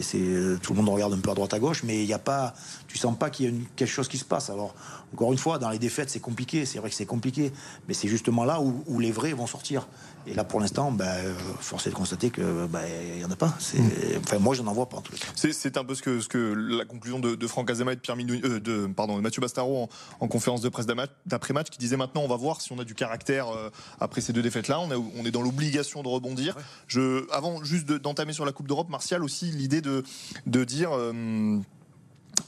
tout 0.62 0.74
le 0.74 0.78
monde 0.78 0.90
regarde 0.90 1.14
un 1.14 1.20
peu 1.20 1.32
à 1.32 1.34
droite 1.34 1.54
à 1.54 1.60
gauche, 1.60 1.82
mais 1.84 2.04
il 2.04 2.06
n'y 2.06 2.14
a 2.14 2.20
pas, 2.20 2.54
tu 2.88 2.98
sens 2.98 3.18
pas 3.18 3.32
qu'il 3.32 3.46
y 3.48 3.50
a 3.50 3.62
quelque 3.76 3.90
chose 3.90 4.08
qui 4.08 4.20
se 4.20 4.26
passe. 4.26 4.50
Alors 4.52 4.76
encore 5.14 5.32
une 5.32 5.40
fois, 5.40 5.58
dans 5.58 5.72
les 5.72 5.80
défaites, 5.80 6.12
c'est 6.12 6.20
compliqué. 6.20 6.66
C'est 6.66 6.78
vrai 6.78 6.90
que 6.90 6.96
c'est 6.96 7.08
compliqué, 7.08 7.52
mais 7.88 7.96
c'est 7.96 8.08
justement 8.08 8.46
là 8.46 8.62
où, 8.62 8.84
où, 8.86 9.00
les 9.00 9.12
vrais 9.12 9.34
vont 9.34 9.48
sortir. 9.48 9.88
Et 10.28 10.34
là, 10.34 10.44
pour 10.44 10.60
l'instant, 10.60 10.92
ben, 10.92 11.06
euh, 11.06 11.34
force 11.60 11.88
est 11.88 11.90
de 11.90 11.96
constater 11.96 12.30
que 12.30 12.68
ben, 12.68 12.82
il 13.16 13.22
y 13.22 13.26
en 13.26 13.32
a 13.32 13.36
pas. 13.36 13.48
Mm. 13.74 13.80
Enfin, 14.24 14.40
moi, 14.40 14.54
je 14.54 14.62
n'en 14.62 14.74
vois 14.74 14.88
pas 14.88 14.98
en 14.98 15.02
tout 15.02 15.14
cas. 15.14 15.26
C'est 15.36 15.78
un 15.78 15.84
peu 15.84 15.96
ce 15.96 16.02
que, 16.02 16.20
ce 16.20 16.28
que 16.28 16.38
la 16.38 16.86
conclusion 16.86 17.20
de, 17.20 17.36
de 17.36 17.48
Franck 17.48 17.70
Azema 17.70 17.94
et 17.94 17.96
de 17.96 18.02
Pierre 18.02 18.18
euh, 18.20 18.60
de 18.60 18.88
pardon, 18.88 19.18
de 19.18 19.22
Mathieu 19.22 19.42
Bastaro 19.42 19.90
en, 20.20 20.28
conférence 20.28 20.62
de 20.62 20.70
presse 20.70 20.86
d'après-match, 21.26 21.70
qui 21.70 21.80
disait 21.80 21.98
maintenant, 21.98 22.22
on 22.22 22.28
va 22.28 22.36
voir 22.36 22.62
si 22.62 22.72
on 22.72 22.80
a 22.80 22.84
du 22.84 22.96
caractère 22.96 23.50
euh, 23.50 23.70
après 24.00 24.22
ces 24.22 24.34
deux 24.34 24.42
défaites-là. 24.42 24.80
On, 24.80 24.90
on, 24.92 25.26
est 25.26 25.32
dans 25.32 25.42
l'obligation 25.42 26.04
de 26.04 26.08
rebondir. 26.08 26.56
Je, 26.88 27.26
avant 27.32 27.64
juste 27.64 27.88
d'entamer 27.88 28.34
sur 28.34 28.46
la 28.46 28.52
Coupe 28.52 28.68
d'Europe, 28.68 28.90
Martial 28.90 29.24
aussi 29.24 29.52
l'idée 29.52 29.82
de, 29.82 30.04
de 30.46 30.64
dire. 30.64 30.92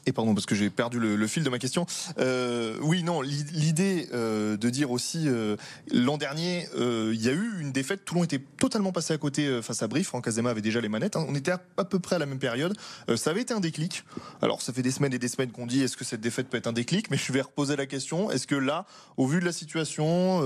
Et 0.06 0.12
pardon, 0.12 0.34
parce 0.34 0.46
que 0.46 0.56
j'ai 0.56 0.70
perdu 0.70 1.00
le, 1.00 1.28
fil 1.28 1.44
de 1.44 1.50
ma 1.50 1.60
question. 1.60 1.86
Euh, 2.20 2.78
oui, 2.82 3.04
non, 3.04 3.22
l'idée 3.22 4.08
euh, 4.14 4.58
de 4.58 4.70
dire 4.70 4.92
aussi, 4.92 5.28
euh, 5.28 5.56
l'an 5.92 6.18
dernier, 6.18 6.68
il 6.78 7.22
y 7.22 7.30
a 7.30 7.34
eu 7.34 7.60
une 7.60 7.72
défaite, 7.72 8.06
Toulon 8.06 8.24
était 8.24 8.42
totalement 8.58 8.92
passé 8.92 9.14
à 9.14 9.18
côté 9.18 9.62
face 9.62 9.84
à 9.84 9.88
Brive, 9.88 10.06
Franck 10.06 10.28
Azema 10.28 10.50
avait 10.50 10.62
déjà 10.62 10.82
les 10.82 10.90
manettes, 10.90 11.16
hein. 11.16 11.26
on 11.28 11.36
était 11.36 11.52
à, 11.52 11.58
peu 11.58 12.00
près 12.00 12.16
à 12.16 12.20
la 12.20 12.26
même 12.26 12.40
période, 12.40 12.76
ça 13.16 13.30
avait 13.30 13.42
été 13.42 13.54
un 13.54 13.60
déclic. 13.60 14.04
Alors 14.42 14.62
ça 14.62 14.74
fait 14.74 14.82
des 14.82 14.92
semaines 14.92 15.14
et 15.14 15.20
des 15.20 15.28
semaines 15.28 15.52
qu'on 15.52 15.68
dit, 15.68 15.82
est-ce 15.82 15.98
que 15.98 16.06
cette 16.06 16.22
défaite 16.22 16.50
peut 16.50 16.58
être 16.58 16.68
un 16.68 16.74
déclic? 16.74 17.10
Mais 17.12 17.18
je 17.18 17.32
vais 17.32 17.42
reposer 17.42 17.76
la 17.76 17.86
question, 17.86 18.32
est-ce 18.32 18.48
que 18.48 18.56
là, 18.56 18.86
au 19.18 19.28
vu 19.28 19.40
de 19.40 19.46
la 19.46 19.52
situation, 19.52 20.42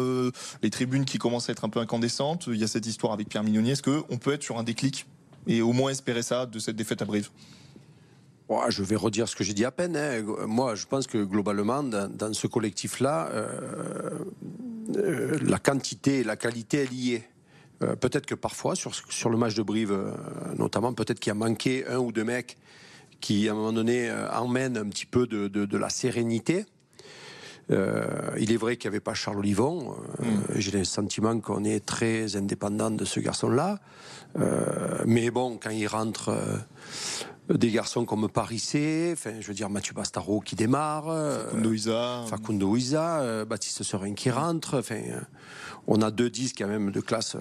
les 0.61 0.69
tribunes 0.69 1.05
qui 1.05 1.17
commencent 1.17 1.49
à 1.49 1.51
être 1.51 1.65
un 1.65 1.69
peu 1.69 1.79
incandescentes, 1.79 2.45
il 2.47 2.57
y 2.57 2.63
a 2.63 2.67
cette 2.67 2.85
histoire 2.85 3.13
avec 3.13 3.29
Pierre 3.29 3.43
Mignonier, 3.43 3.73
est-ce 3.73 3.83
qu'on 3.83 4.17
peut 4.17 4.33
être 4.33 4.43
sur 4.43 4.57
un 4.57 4.63
déclic? 4.63 5.05
Et 5.47 5.61
au 5.61 5.73
moins 5.73 5.91
espérer 5.91 6.23
ça 6.23 6.45
de 6.45 6.59
cette 6.59 6.75
défaite 6.75 7.01
à 7.01 7.05
Brive 7.05 7.29
je 8.69 8.83
vais 8.83 8.95
redire 8.95 9.27
ce 9.27 9.35
que 9.35 9.43
j'ai 9.43 9.53
dit 9.53 9.65
à 9.65 9.71
peine. 9.71 9.97
Hein. 9.97 10.23
Moi, 10.47 10.75
je 10.75 10.85
pense 10.85 11.07
que 11.07 11.23
globalement, 11.23 11.83
dans, 11.83 12.33
ce 12.33 12.47
collectif-là, 12.47 13.29
euh, 13.31 14.19
euh, 14.97 15.37
la 15.41 15.59
quantité 15.59 16.19
et 16.19 16.23
la 16.23 16.35
qualité 16.35 16.83
est 16.83 16.91
liée. 16.91 17.23
Euh, 17.83 17.95
peut-être 17.95 18.25
que 18.25 18.35
parfois, 18.35 18.75
sur, 18.75 18.93
sur 19.09 19.29
le 19.29 19.37
match 19.37 19.55
de 19.55 19.63
Brive 19.63 19.97
notamment, 20.57 20.93
peut-être 20.93 21.19
qu'il 21.19 21.31
a 21.31 21.35
manqué 21.35 21.85
un 21.87 21.97
ou 21.97 22.11
deux 22.11 22.23
mecs 22.23 22.57
qui, 23.19 23.49
à 23.49 23.53
un 23.53 23.55
moment 23.55 23.73
donné, 23.73 24.11
emmènent 24.33 24.77
un 24.77 24.87
petit 24.87 25.05
peu 25.05 25.25
de, 25.25 25.47
de, 25.47 25.77
la 25.77 25.89
sérénité. 25.89 26.65
Il 27.69 28.51
est 28.51 28.57
vrai 28.57 28.77
qu'il 28.77 28.89
n'y 28.89 28.95
avait 28.95 29.01
pas 29.01 29.13
Charles 29.13 29.39
Olivon. 29.39 29.95
Mm. 30.19 30.25
J'ai 30.55 30.71
le 30.71 30.83
sentiment 30.83 31.39
qu'on 31.39 31.63
est 31.63 31.85
très 31.85 32.35
indépendant 32.35 32.91
de 32.91 33.05
ce 33.05 33.19
garçon-là. 33.19 33.79
mais 35.05 35.31
bon, 35.31 35.57
quand 35.61 35.71
il 35.71 35.87
rentre 35.87 36.31
des 37.49 37.69
garçons 37.69 38.05
comme 38.05 38.27
Parissé, 38.27 39.11
enfin, 39.13 39.33
je 39.39 39.47
veux 39.47 39.53
dire 39.53 39.69
Mathieu 39.69 39.93
Bastaro 39.93 40.39
qui 40.39 40.55
démarre, 40.55 41.09
euh, 41.09 41.45
Facundo 41.45 41.73
Isa, 41.73 42.23
Facundo 42.27 42.75
Isa 42.75 43.21
euh, 43.21 43.45
Baptiste 43.45 43.83
Serin 43.83 44.13
qui 44.13 44.31
rentre, 44.31 44.79
enfin, 44.79 44.95
euh, 44.95 45.21
on 45.87 46.01
a 46.01 46.11
deux 46.11 46.29
disques 46.29 46.57
quand 46.59 46.67
même 46.67 46.91
de 46.91 46.99
classe 46.99 47.37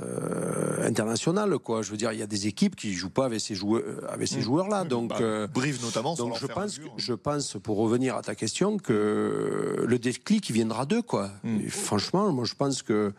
internationale, 0.82 1.58
quoi. 1.58 1.82
Je 1.82 1.90
veux 1.90 1.96
dire, 1.96 2.12
il 2.12 2.18
y 2.18 2.22
a 2.22 2.26
des 2.26 2.46
équipes 2.46 2.76
qui 2.76 2.92
jouent 2.92 3.10
pas 3.10 3.24
avec 3.24 3.40
ces 3.40 3.54
joueurs, 3.54 3.82
avec 4.08 4.28
ces 4.28 4.38
mmh. 4.38 4.42
joueurs-là, 4.42 4.84
donc 4.84 5.10
bah, 5.10 5.46
Brive 5.46 5.82
notamment. 5.82 6.14
Donc 6.14 6.38
je 6.38 6.46
pense, 6.46 6.80
je 6.96 7.14
pense, 7.14 7.56
pour 7.62 7.78
revenir 7.78 8.16
à 8.16 8.22
ta 8.22 8.34
question, 8.34 8.78
que 8.78 9.84
le 9.86 9.98
déclic 9.98 10.50
viendra 10.50 10.86
d'eux, 10.86 11.02
quoi. 11.02 11.30
Mmh. 11.42 11.68
franchement, 11.68 12.32
moi, 12.32 12.44
je 12.44 12.54
pense 12.54 12.82
que 12.82 13.12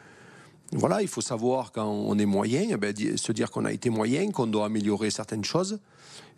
voilà, 0.71 1.01
il 1.01 1.07
faut 1.07 1.21
savoir 1.21 1.71
quand 1.71 1.87
on 1.87 2.17
est 2.17 2.25
moyen, 2.25 2.65
eh 2.69 2.77
ben, 2.77 2.93
se 2.95 3.31
dire 3.31 3.51
qu'on 3.51 3.65
a 3.65 3.71
été 3.71 3.89
moyen, 3.89 4.31
qu'on 4.31 4.47
doit 4.47 4.65
améliorer 4.65 5.09
certaines 5.09 5.43
choses 5.43 5.79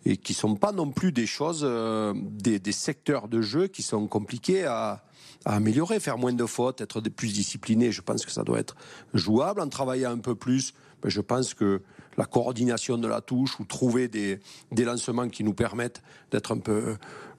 et 0.04 0.16
qui 0.16 0.34
sont 0.34 0.54
pas 0.54 0.72
non 0.72 0.90
plus 0.90 1.12
des 1.12 1.26
choses, 1.26 1.62
euh, 1.64 2.14
des, 2.14 2.72
secteurs 2.72 3.28
de 3.28 3.40
jeu 3.40 3.66
qui 3.66 3.82
sont 3.82 4.06
compliqués 4.06 4.64
à, 4.64 5.02
améliorer, 5.44 6.00
faire 6.00 6.18
moins 6.18 6.32
de 6.32 6.46
fautes, 6.46 6.80
être 6.80 7.00
plus 7.00 7.32
discipliné. 7.32 7.92
Je 7.92 8.00
pense 8.00 8.24
que 8.24 8.32
ça 8.32 8.42
doit 8.42 8.58
être 8.58 8.76
jouable 9.14 9.60
en 9.60 9.68
travaillant 9.68 10.12
un 10.12 10.18
peu 10.18 10.34
plus. 10.34 10.74
Mais 11.04 11.10
je 11.10 11.20
pense 11.20 11.54
que 11.54 11.80
la 12.16 12.26
coordination 12.26 12.98
de 12.98 13.06
la 13.06 13.20
touche 13.20 13.60
ou 13.60 13.64
trouver 13.64 14.08
des, 14.08 14.40
des 14.72 14.84
lancements 14.84 15.28
qui 15.28 15.44
nous 15.44 15.54
permettent 15.54 16.02
d'être 16.32 16.52
un 16.52 16.58
peu 16.58 16.96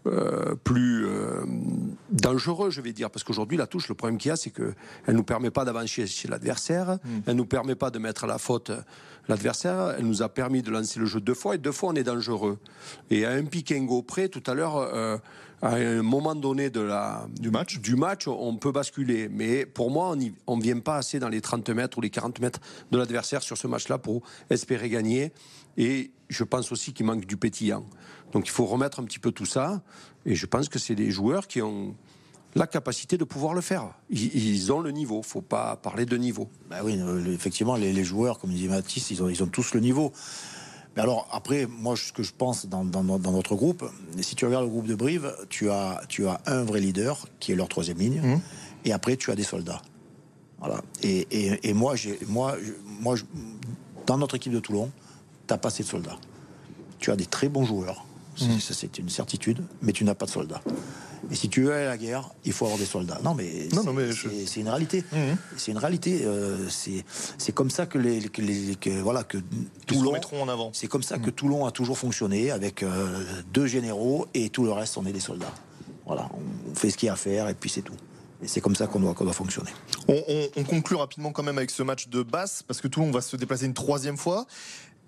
euh, 0.07 0.55
plus 0.63 1.05
euh, 1.05 1.43
dangereux, 2.09 2.69
je 2.69 2.79
vais 2.79 2.93
dire, 2.93 3.11
parce 3.11 3.25
qu'aujourd'hui 3.25 3.57
la 3.57 3.67
touche, 3.67 3.89
le 3.89 3.95
problème 3.95 4.17
qu'il 4.17 4.29
y 4.29 4.31
a, 4.31 4.37
c'est 4.37 4.49
qu'elle 4.49 4.73
ne 5.09 5.13
nous 5.13 5.23
permet 5.23 5.51
pas 5.51 5.65
d'avancer 5.65 6.07
chez 6.07 6.29
l'adversaire, 6.29 6.93
mm. 7.03 7.21
elle 7.27 7.33
ne 7.33 7.39
nous 7.39 7.45
permet 7.45 7.75
pas 7.75 7.91
de 7.91 7.99
mettre 7.99 8.23
à 8.23 8.27
la 8.27 8.37
faute 8.37 8.71
l'adversaire, 9.27 9.95
elle 9.97 10.05
nous 10.05 10.21
a 10.23 10.29
permis 10.29 10.61
de 10.61 10.71
lancer 10.71 11.01
le 11.01 11.05
jeu 11.05 11.19
deux 11.19 11.33
fois 11.33 11.55
et 11.55 11.57
deux 11.57 11.73
fois 11.73 11.89
on 11.89 11.95
est 11.95 12.03
dangereux. 12.03 12.59
Et 13.11 13.25
à 13.25 13.31
un 13.31 13.43
pick 13.43 13.73
and 13.73 13.83
go 13.83 14.01
près, 14.01 14.29
tout 14.29 14.43
à 14.47 14.53
l'heure, 14.53 14.77
euh, 14.77 15.17
à 15.61 15.75
un 15.75 16.01
moment 16.01 16.35
donné 16.35 16.69
de 16.69 16.79
la, 16.79 17.27
du, 17.39 17.51
match. 17.51 17.79
du 17.79 17.95
match, 17.95 18.27
on 18.27 18.55
peut 18.55 18.71
basculer. 18.71 19.27
Mais 19.29 19.65
pour 19.65 19.91
moi, 19.91 20.15
on 20.47 20.57
ne 20.57 20.61
vient 20.61 20.79
pas 20.79 20.97
assez 20.97 21.19
dans 21.19 21.29
les 21.29 21.41
30 21.41 21.69
mètres 21.69 21.97
ou 21.97 22.01
les 22.01 22.09
40 22.09 22.39
mètres 22.39 22.59
de 22.91 22.97
l'adversaire 22.97 23.41
sur 23.41 23.57
ce 23.57 23.67
match-là 23.67 23.97
pour 23.97 24.21
espérer 24.49 24.89
gagner. 24.89 25.33
Et 25.77 26.11
je 26.29 26.43
pense 26.43 26.71
aussi 26.71 26.93
qu'il 26.93 27.05
manque 27.05 27.25
du 27.25 27.37
pétillant. 27.37 27.85
Donc 28.31 28.47
il 28.47 28.51
faut 28.51 28.65
remettre 28.65 28.99
un 28.99 29.03
petit 29.03 29.19
peu 29.19 29.31
tout 29.31 29.45
ça. 29.45 29.81
Et 30.25 30.35
je 30.35 30.45
pense 30.45 30.69
que 30.69 30.79
c'est 30.79 30.95
des 30.95 31.11
joueurs 31.11 31.47
qui 31.47 31.61
ont 31.61 31.95
la 32.55 32.67
capacité 32.67 33.17
de 33.17 33.23
pouvoir 33.23 33.53
le 33.53 33.61
faire. 33.61 33.93
Ils, 34.09 34.71
ont 34.71 34.79
le 34.79 34.91
niveau, 34.91 35.15
il 35.15 35.19
ne 35.19 35.23
faut 35.23 35.41
pas 35.41 35.75
parler 35.75 36.05
de 36.05 36.17
niveau. 36.17 36.49
Bah 36.69 36.77
oui, 36.83 36.99
effectivement, 37.27 37.75
les, 37.75 38.03
joueurs, 38.03 38.39
comme 38.39 38.51
disait 38.51 38.67
Mathis, 38.67 39.11
ils 39.11 39.21
ont, 39.21 39.29
ils 39.29 39.43
ont 39.43 39.47
tous 39.47 39.73
le 39.73 39.81
niveau. 39.81 40.11
Mais 40.99 41.03
alors, 41.03 41.29
après, 41.31 41.65
moi, 41.65 41.95
ce 41.95 42.11
que 42.11 42.23
je 42.23 42.33
pense 42.37 42.65
dans, 42.65 42.83
notre 42.83 43.55
groupe, 43.55 43.89
si 44.19 44.35
tu 44.35 44.43
regardes 44.43 44.65
le 44.65 44.69
groupe 44.69 44.85
de 44.85 44.95
Brive, 44.95 45.33
tu 45.47 45.69
as, 45.69 46.01
tu 46.09 46.27
as 46.27 46.41
un 46.45 46.65
vrai 46.65 46.81
leader, 46.81 47.25
qui 47.39 47.53
est 47.53 47.55
leur 47.55 47.69
troisième 47.69 47.99
ligne, 47.99 48.19
mmh. 48.19 48.41
et 48.83 48.91
après, 48.91 49.15
tu 49.15 49.31
as 49.31 49.35
des 49.35 49.43
soldats. 49.43 49.81
Voilà. 50.59 50.81
Et, 51.01 51.73
moi, 51.73 51.95
moi, 52.27 52.57
moi 52.99 53.15
dans 54.07 54.17
notre 54.17 54.35
équipe 54.35 54.51
de 54.51 54.59
Toulon, 54.59 54.91
tu 55.47 55.53
n'as 55.53 55.57
pas 55.57 55.69
assez 55.69 55.83
de 55.83 55.87
soldats. 55.87 56.17
Tu 56.99 57.11
as 57.11 57.15
des 57.15 57.27
très 57.27 57.47
bons 57.47 57.63
joueurs, 57.63 58.05
mmh. 58.41 58.59
c'est 58.59 58.97
une 58.97 59.07
certitude, 59.07 59.63
mais 59.81 59.93
tu 59.93 60.03
n'as 60.03 60.15
pas 60.15 60.25
de 60.25 60.31
soldats. 60.31 60.61
Et 61.31 61.35
si 61.35 61.49
tu 61.49 61.63
veux 61.63 61.73
aller 61.73 61.85
à 61.85 61.89
la 61.89 61.97
guerre, 61.97 62.29
il 62.45 62.53
faut 62.53 62.65
avoir 62.65 62.79
des 62.79 62.85
soldats. 62.85 63.19
Non, 63.23 63.33
mais 63.33 63.69
c'est 64.45 64.59
une 64.59 64.69
réalité. 64.69 65.03
Mhm. 65.11 65.37
C'est 65.57 65.71
une 65.71 65.77
réalité. 65.77 66.21
Euh, 66.25 66.67
c'est 66.69 67.51
comme 67.53 67.69
ça 67.69 67.85
que 67.85 67.97
les, 67.97 68.21
voilà 69.01 69.23
que 69.23 69.37
Toulon 69.85 70.13
mettront 70.13 70.41
en 70.41 70.49
avant. 70.49 70.71
C'est 70.73 70.87
comme 70.87 71.03
ça 71.03 71.17
que 71.17 71.27
mhm. 71.27 71.31
Toulon 71.31 71.65
a 71.65 71.71
toujours 71.71 71.97
fonctionné 71.97 72.51
avec 72.51 72.83
euh, 72.83 73.23
deux 73.53 73.67
généraux 73.67 74.27
et 74.33 74.49
tout 74.49 74.63
le 74.63 74.71
reste 74.71 74.97
on 74.97 75.05
est 75.05 75.13
des 75.13 75.19
soldats. 75.19 75.53
Voilà, 76.05 76.27
on 76.71 76.75
fait 76.75 76.89
ce 76.89 76.97
qu'il 76.97 77.07
y 77.07 77.09
a 77.09 77.13
à 77.13 77.15
faire 77.15 77.47
et 77.49 77.53
puis 77.53 77.69
c'est 77.69 77.81
tout. 77.81 77.93
Et 78.41 78.47
c'est 78.47 78.61
comme 78.61 78.75
ça 78.75 78.87
qu'on 78.87 79.01
doit, 79.01 79.13
doit 79.13 79.33
fonctionner. 79.33 79.71
On, 80.07 80.21
on, 80.55 80.63
conclut 80.63 80.95
rapidement 80.95 81.31
quand 81.31 81.43
même 81.43 81.57
avec 81.57 81.69
ce 81.69 81.83
match 81.83 82.07
de 82.07 82.23
basse, 82.23 82.63
parce 82.63 82.79
que 82.79 82.87
Toulon 82.87 83.11
va 83.11 83.19
se 83.19 83.35
déplacer 83.35 83.65
une 83.65 83.73
troisième 83.73 84.17
fois. 84.17 84.47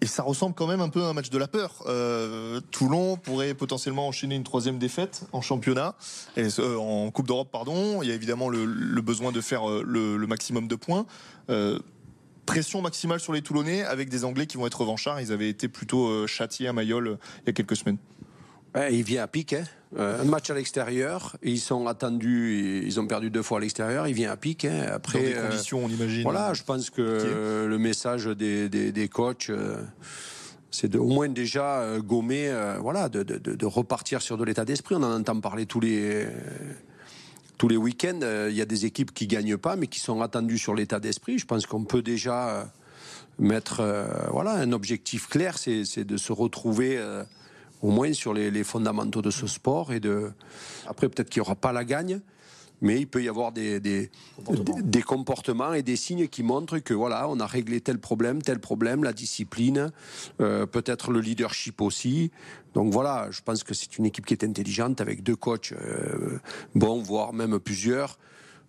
Et 0.04 0.08
ça 0.08 0.24
ressemble 0.24 0.56
quand 0.56 0.66
même 0.66 0.82
un 0.82 0.90
peu 0.90 1.04
à 1.04 1.08
un 1.10 1.14
match 1.14 1.30
de 1.30 1.38
la 1.38 1.48
peur. 1.48 1.84
Euh, 1.86 2.60
Toulon 2.72 3.18
pourrait 3.18 3.54
potentiellement 3.54 4.08
enchaîner 4.08 4.36
une 4.36 4.44
troisième 4.44 4.80
défaite 4.80 5.28
en 5.32 5.42
championnat, 5.42 5.96
et, 6.36 6.48
euh, 6.58 6.76
en 6.78 7.12
Coupe 7.12 7.28
d'Europe, 7.28 7.50
pardon. 7.52 8.02
Il 8.02 8.10
y 8.10 8.12
a 8.12 8.16
évidemment 8.16 8.50
le, 8.50 8.66
besoin 9.02 9.32
de 9.32 9.42
faire 9.42 9.70
euh, 9.70 9.84
le, 9.86 10.26
maximum 10.26 10.68
de 10.68 10.76
points. 10.76 11.06
pression 12.48 12.82
maximale 12.82 13.20
sur 13.20 13.32
les 13.32 13.44
Toulonnais 13.44 13.84
avec 13.84 14.10
des 14.10 14.26
Anglais 14.26 14.48
qui 14.48 14.58
vont 14.58 14.66
être 14.66 14.82
revanchards. 14.82 15.22
Ils 15.22 15.32
avaient 15.32 15.50
été 15.50 15.68
plutôt 15.68 16.26
châtiés 16.26 16.68
à 16.68 16.74
Mayol 16.74 17.20
il 17.44 17.48
y 17.48 17.50
a 17.52 17.54
quelques 17.54 17.76
semaines. 17.76 17.98
Il 18.76 19.04
vient 19.04 19.24
à 19.24 19.28
pic. 19.28 19.54
Hein. 19.54 19.64
un 19.98 20.24
match 20.24 20.50
à 20.50 20.54
l'extérieur, 20.54 21.36
ils 21.44 21.60
sont 21.60 21.88
attendus, 21.88 22.84
ils 22.86 23.00
ont 23.00 23.08
perdu 23.08 23.30
deux 23.30 23.42
fois 23.42 23.58
à 23.58 23.62
l'extérieur, 23.62 24.08
il 24.08 24.14
vient 24.14 24.32
à 24.32 24.38
pic. 24.38 24.66
Hein. 24.66 24.86
Après, 24.92 25.34
Dans 25.34 25.42
des 25.42 25.48
conditions, 25.50 25.86
on 25.86 25.90
imagine. 25.90 26.24
Voilà, 26.24 26.54
je 26.54 26.64
pense 26.64 26.90
que 26.90 27.66
le 27.68 27.78
message 27.78 28.26
des, 28.26 28.70
des, 28.70 29.08
coachs, 29.10 29.52
c'est 30.72 30.88
de, 30.88 30.98
au 30.98 31.08
moins 31.08 31.28
déjà 31.28 31.86
gommer, 32.00 32.54
voilà, 32.80 33.10
de, 33.10 33.24
de, 33.24 33.38
de, 33.38 33.66
repartir 33.66 34.22
sur 34.22 34.38
de 34.38 34.46
l'état 34.46 34.66
d'esprit. 34.66 34.96
On 34.96 35.04
en 35.04 35.20
entend 35.20 35.40
parler 35.40 35.66
tous 35.66 35.82
les 35.82 36.28
tous 37.58 37.68
les 37.68 37.78
week-ends. 37.78 38.22
Il 38.50 38.56
y 38.56 38.62
a 38.62 38.66
des 38.66 38.86
équipes 38.86 39.14
qui 39.14 39.28
gagnent 39.28 39.58
pas, 39.58 39.76
mais 39.76 39.88
qui 39.88 40.00
sont 40.00 40.22
attendues 40.22 40.58
sur 40.58 40.74
l'état 40.74 41.00
d'esprit. 41.00 41.38
Je 41.38 41.46
pense 41.46 41.66
qu'on 41.66 41.84
peut 41.84 42.02
déjà 42.02 42.72
mettre, 43.38 43.84
voilà, 44.32 44.54
un 44.54 44.72
objectif 44.72 45.28
clair, 45.28 45.58
c'est 45.58 46.06
de 46.06 46.18
se 46.18 46.32
retrouver 46.32 46.98
au 47.82 47.90
moins 47.90 48.14
sur 48.14 48.34
les, 48.34 48.64
fondamentaux 48.64 49.22
de 49.22 49.32
ce 49.32 49.48
sport. 49.48 49.94
Et 49.94 50.00
de... 50.00 50.32
Après, 50.88 51.10
peut-être 51.10 51.30
qu'il 51.30 51.42
n'y 51.42 51.46
aura 51.46 51.56
pas 51.56 51.72
la 51.72 51.84
gagne, 51.84 52.22
mais 52.82 53.00
il 53.00 53.08
peut 53.08 53.24
y 53.24 53.30
avoir 53.30 53.52
des, 53.52 53.80
des, 53.80 54.10
comportements. 55.04 55.74
et 55.74 55.84
des 55.84 55.96
signes 55.96 56.28
qui 56.28 56.44
montrent 56.44 56.80
que 56.80 56.94
voilà, 56.94 57.30
on 57.30 57.40
a 57.40 57.46
réglé 57.46 57.80
tel 57.80 58.00
problème, 58.00 58.42
tel 58.42 58.60
problème, 58.60 59.04
la 59.04 59.14
discipline, 59.14 59.92
euh, 60.42 60.66
peut-être 60.66 61.12
le 61.12 61.20
leadership 61.20 61.80
aussi. 61.82 62.32
Donc 62.74 62.92
voilà, 62.92 63.28
je 63.30 63.42
pense 63.42 63.64
que 63.64 63.74
c'est 63.74 63.98
une 63.98 64.06
équipe 64.06 64.26
qui 64.26 64.34
est 64.34 64.44
intelligente 64.44 65.00
avec 65.00 65.22
deux 65.24 65.36
coachs 65.36 65.74
euh, 65.74 66.40
bons, 66.74 67.02
voire 67.02 67.34
même 67.34 67.60
plusieurs. 67.60 68.18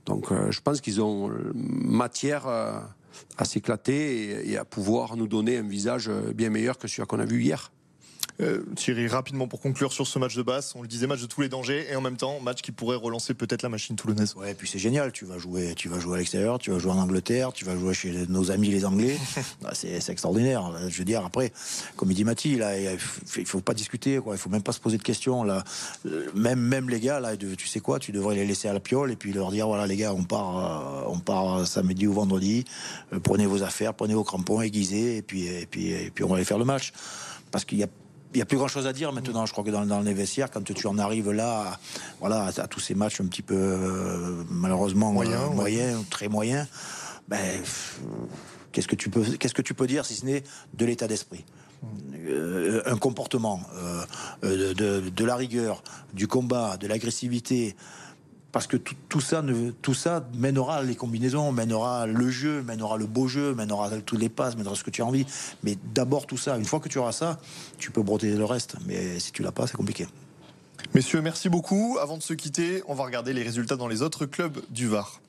Donc 0.05 0.31
euh, 0.31 0.51
je 0.51 0.61
pense 0.61 0.81
qu'ils 0.81 1.01
ont 1.01 1.31
matière 1.55 2.47
à 2.47 3.45
s'éclater 3.45 4.51
et, 4.51 4.59
à 4.59 4.65
pouvoir 4.65 5.17
nous 5.17 5.29
donner 5.29 5.57
un 5.57 5.69
visage 5.69 6.11
bien 6.35 6.51
meilleur 6.51 6.77
que 6.77 6.89
celui 6.89 7.07
qu'on 7.07 7.21
a 7.21 7.25
vu 7.25 7.43
hier. 7.43 7.73
Euh, 8.41 8.65
Thierry, 8.77 9.07
rapidement 9.09 9.47
pour 9.47 9.61
conclure 9.61 9.93
sur 9.93 10.07
ce 10.07 10.19
match 10.19 10.35
de 10.35 10.43
basse, 10.43 10.75
on 10.75 10.83
le 10.83 10.89
disait 10.89 11.07
match 11.07 11.21
de 11.21 11.27
tous 11.27 11.43
les 11.43 11.49
dangers 11.49 11.87
et 11.91 11.97
en 11.97 12.01
même 12.01 12.17
temps 12.17 12.41
match 12.41 12.63
qui 12.63 12.73
pourrait 12.73 12.97
relancer 12.97 13.35
peut-être 13.35 13.63
la 13.63 13.69
machine 13.69 13.95
toulonnaise. 13.95 14.35
Ouais, 14.37 14.53
et 14.53 14.55
puis 14.55 14.67
c'est 14.67 14.79
génial, 14.79 15.13
tu 15.13 15.25
vas 15.25 15.39
jouer, 15.39 15.75
tu 15.75 15.89
vas 15.89 15.99
jouer 15.99 16.15
à 16.15 16.19
l'extérieur, 16.19 16.59
tu 16.59 16.71
vas 16.71 16.79
jouer 16.79 16.93
en 16.93 16.99
Angleterre, 16.99 17.53
tu 17.53 17.65
vas 17.65 17.77
jouer 17.77 17.93
chez 17.93 18.27
nos 18.29 18.51
amis 18.51 18.69
les 18.69 18.85
Anglais, 18.85 19.17
ah, 19.65 19.75
c'est 19.75 20.09
extraordinaire. 20.09 20.73
Je 20.89 20.99
veux 20.99 21.05
dire 21.05 21.25
après, 21.25 21.53
comme 21.97 22.11
il 22.11 22.15
dit 22.15 22.25
Mathis, 22.25 22.59
là, 22.59 22.73
il 22.79 23.47
faut 23.47 23.61
pas 23.61 23.75
discuter, 23.75 24.19
quoi, 24.19 24.35
il 24.35 24.39
faut 24.39 24.51
même 24.51 24.63
pas 24.63 24.73
se 24.73 24.81
poser 24.81 24.97
de 24.97 25.03
questions 25.03 25.45
là. 25.45 25.63
Même 26.35 26.61
même 26.61 26.89
les 26.89 27.01
gars 27.01 27.21
là, 27.21 27.37
tu 27.37 27.67
sais 27.67 27.81
quoi, 27.81 27.99
tu 27.99 28.13
devrais 28.13 28.35
les 28.35 28.47
laisser 28.47 28.69
à 28.69 28.73
la 28.73 28.81
piole 28.81 29.13
et 29.13 29.17
puis 29.17 29.33
leur 29.33 29.51
dire 29.51 29.67
voilà 29.67 29.87
les 29.87 29.97
gars, 29.97 30.15
on 30.15 30.25
part, 30.25 31.05
euh, 31.07 31.13
on 31.13 31.19
part 31.19 31.67
samedi 31.67 32.07
ou 32.07 32.15
vendredi, 32.15 32.65
euh, 33.13 33.21
prenez 33.21 33.47
vos 33.47 33.63
affaires, 33.63 33.95
prenez 33.95 34.15
vos 34.15 34.25
crampons 34.25 34.61
aiguisés 34.63 35.19
et 35.19 35.23
puis 35.23 35.47
et 35.47 35.67
puis 35.67 35.91
et 35.91 36.11
puis 36.11 36.25
on 36.25 36.29
va 36.29 36.37
aller 36.37 36.45
faire 36.45 36.59
le 36.59 36.65
match 36.65 36.93
parce 37.51 37.65
qu'il 37.65 37.79
y 37.79 37.85
a 37.85 37.89
il 38.35 38.39
n'y 38.39 38.43
a 38.43 38.47
plus 38.47 38.57
grand 38.57 38.69
chose 38.69 38.87
à 38.87 38.93
dire 38.93 39.13
maintenant. 39.13 39.47
Je 39.47 39.53
crois 39.53 39.65
que 39.65 39.71
dans, 39.71 39.85
dans 39.85 40.01
les 40.01 40.15
vestiaires, 40.15 40.51
quand 40.51 40.63
tu 40.63 40.87
en 40.87 40.99
arrives 40.99 41.31
là, 41.31 41.79
voilà, 42.21 42.47
à, 42.57 42.67
tous 42.67 42.81
ces 42.81 42.95
matchs 42.95 43.21
un 43.21 43.27
petit 43.27 43.43
peu 43.43 43.55
euh, 43.55 44.45
malheureusement 44.49 45.13
moyens, 45.13 45.43
euh, 45.43 45.55
moyen, 45.55 46.05
très 46.11 46.29
moyens, 46.29 46.67
ben, 47.29 47.61
qu'est-ce 48.73 48.89
que 48.89 48.97
tu 48.97 49.11
peux, 49.11 49.23
qu'est-ce 49.23 49.55
que 49.55 49.63
tu 49.63 49.75
peux 49.75 49.87
dire 49.87 50.07
si 50.07 50.15
ce 50.15 50.25
n'est 50.25 50.43
de 50.75 50.85
l'état 50.85 51.07
d'esprit? 51.07 51.45
Euh, 52.29 52.83
un 52.87 52.97
comportement, 52.97 53.61
de, 54.43 54.73
de, 54.73 55.25
la 55.25 55.35
rigueur, 55.35 55.83
du 56.15 56.29
combat, 56.29 56.77
de 56.77 56.87
l'agressivité, 56.87 57.75
parce 58.53 58.67
que 58.67 58.77
tout, 58.77 59.21
ça 59.21 59.43
mènera 60.35 60.83
les 60.83 60.95
combinaisons, 60.95 61.53
mènera 61.53 62.07
le 62.07 62.31
jeu, 62.31 62.63
mènera 62.63 62.99
le 62.99 63.07
beau 63.07 63.27
jeu, 63.27 63.55
mènera 63.55 63.91
tous 64.05 64.19
les 64.19 64.29
passes, 64.29 64.57
mènera 64.57 64.75
ce 64.75 64.85
que 64.85 64.91
tu 64.91 65.01
as 65.01 65.07
envie. 65.07 65.27
Mais 65.63 65.79
d'abord 65.95 66.27
tout 66.27 66.37
ça, 66.37 66.59
une 66.59 66.67
fois 66.67 66.79
que 66.79 66.91
tu 66.91 66.99
auras 66.99 67.13
ça, 67.13 67.41
tu 67.79 67.91
peux 67.91 68.03
broter 68.03 68.31
le 68.31 68.45
reste. 68.45 68.77
Mais 68.87 69.19
si 69.19 69.33
tu 69.33 69.43
l'as 69.43 69.53
pas, 69.53 69.67
c'est 69.67 69.77
compliqué. 69.77 70.07
Messieurs, 70.95 71.23
merci 71.23 71.49
beaucoup. 71.49 71.97
Avant 72.01 72.19
de 72.19 72.23
se 72.23 72.35
quitter, 72.35 72.83
on 72.87 72.95
va 72.95 73.05
regarder 73.05 73.33
les 73.33 73.43
résultats 73.43 73.77
dans 73.77 73.89
les 73.89 74.03
autres 74.03 74.27
clubs 74.27 74.61
du 74.69 74.87
Var. 74.87 75.21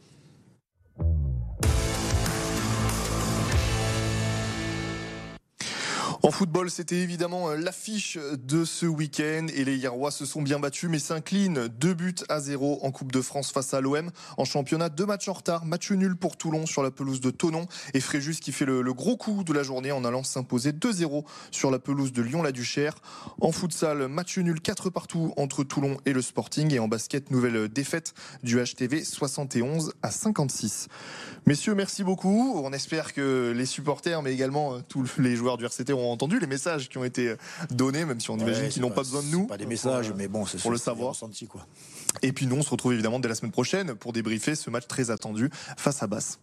En 6.26 6.32
football, 6.32 6.72
c'était 6.72 6.96
évidemment 6.96 7.50
euh, 7.50 7.58
l'affiche 7.58 8.18
de 8.18 8.64
ce 8.64 8.86
week-end 8.86 9.48
et 9.54 9.66
les 9.66 9.76
Hierrois 9.76 10.10
se 10.10 10.26
sont 10.26 10.42
bien 10.42 10.58
battus 10.58 10.90
mais 10.90 10.98
s'inclinent 10.98 11.68
deux 11.68 11.94
buts 11.94 12.16
à 12.30 12.40
zéro 12.40 12.80
en 12.82 12.92
Coupe 12.92 13.12
de 13.12 13.22
France 13.22 13.52
face 13.52 13.74
à 13.74 13.82
l'OM. 13.82 14.10
En 14.38 14.46
championnat, 14.46 14.88
deux 14.88 15.06
matchs 15.06 15.28
en 15.28 15.34
retard, 15.34 15.66
match 15.66 15.92
nul 15.92 16.16
pour 16.16 16.38
Toulon 16.38 16.66
sur 16.66 16.82
la 16.82 16.92
pelouse 16.92 17.20
de 17.20 17.30
Tonon 17.30 17.68
et 17.94 18.00
Fréjus 18.00 18.36
qui 18.36 18.54
fait 18.54 18.64
le, 18.64 18.82
gros 18.94 19.18
coup 19.18 19.44
de 19.44 19.52
la 19.52 19.64
journée 19.64 19.92
en 19.92 20.06
allant 20.06 20.24
s'imposer 20.24 20.72
2-0 20.72 21.26
sur 21.52 21.72
la 21.72 21.80
pelouse 21.80 22.14
de 22.14 22.22
Lyon-la-Duchère. 22.22 22.96
En 23.42 23.52
futsal, 23.52 24.08
match 24.08 24.38
nul 24.38 24.62
4 24.62 24.92
partout 24.92 25.34
entre 25.36 25.66
Toulon 25.66 25.98
et 26.06 26.14
le 26.14 26.22
Sporting 26.22 26.74
et 26.74 26.80
en 26.80 26.88
basket, 26.88 27.32
nouvelle 27.32 27.68
défaite 27.68 28.14
du 28.44 28.64
HTV 28.64 29.04
71 29.04 29.92
à 30.02 30.10
56. 30.10 30.88
Messieurs, 31.48 31.76
merci 31.76 32.06
beaucoup. 32.06 32.62
On 32.64 32.72
espère 32.72 33.12
que 33.12 33.52
les 33.54 33.66
supporters 33.66 34.22
mais 34.22 34.32
également 34.32 34.76
euh, 34.76 34.80
tous 34.88 35.20
les 35.20 35.36
joueurs 35.36 35.58
du 35.58 35.66
RCT 35.66 35.92
ont 35.92 36.13
entendu 36.14 36.40
les 36.40 36.48
messages 36.48 36.90
qui 36.90 36.98
ont 36.98 37.04
été 37.04 37.36
donnés, 37.70 38.06
même 38.06 38.20
si 38.20 38.30
on 38.30 38.38
imagine 38.38 38.70
qu'ils 38.70 38.82
n'ont 38.82 38.92
pas 38.92 39.02
besoin 39.02 39.22
de 39.22 39.28
nous. 39.28 39.48
Pas 39.48 39.58
des 39.58 39.66
messages, 39.66 40.14
mais 40.16 40.28
bon, 40.28 40.46
c'est 40.46 40.62
pour 40.62 40.72
le 40.72 40.78
savoir. 40.78 41.16
quoi. 41.50 41.68
Et 42.22 42.32
puis 42.32 42.46
nous, 42.46 42.56
on 42.56 42.64
se 42.64 42.70
retrouve 42.70 42.94
évidemment 42.94 43.20
dès 43.20 43.30
la 43.30 43.36
semaine 43.36 43.52
prochaine 43.52 43.96
pour 43.96 44.14
débriefer 44.14 44.56
ce 44.56 44.70
match 44.70 44.88
très 44.88 45.12
attendu 45.12 45.50
face 45.78 46.02
à 46.04 46.08
Basse. 46.08 46.40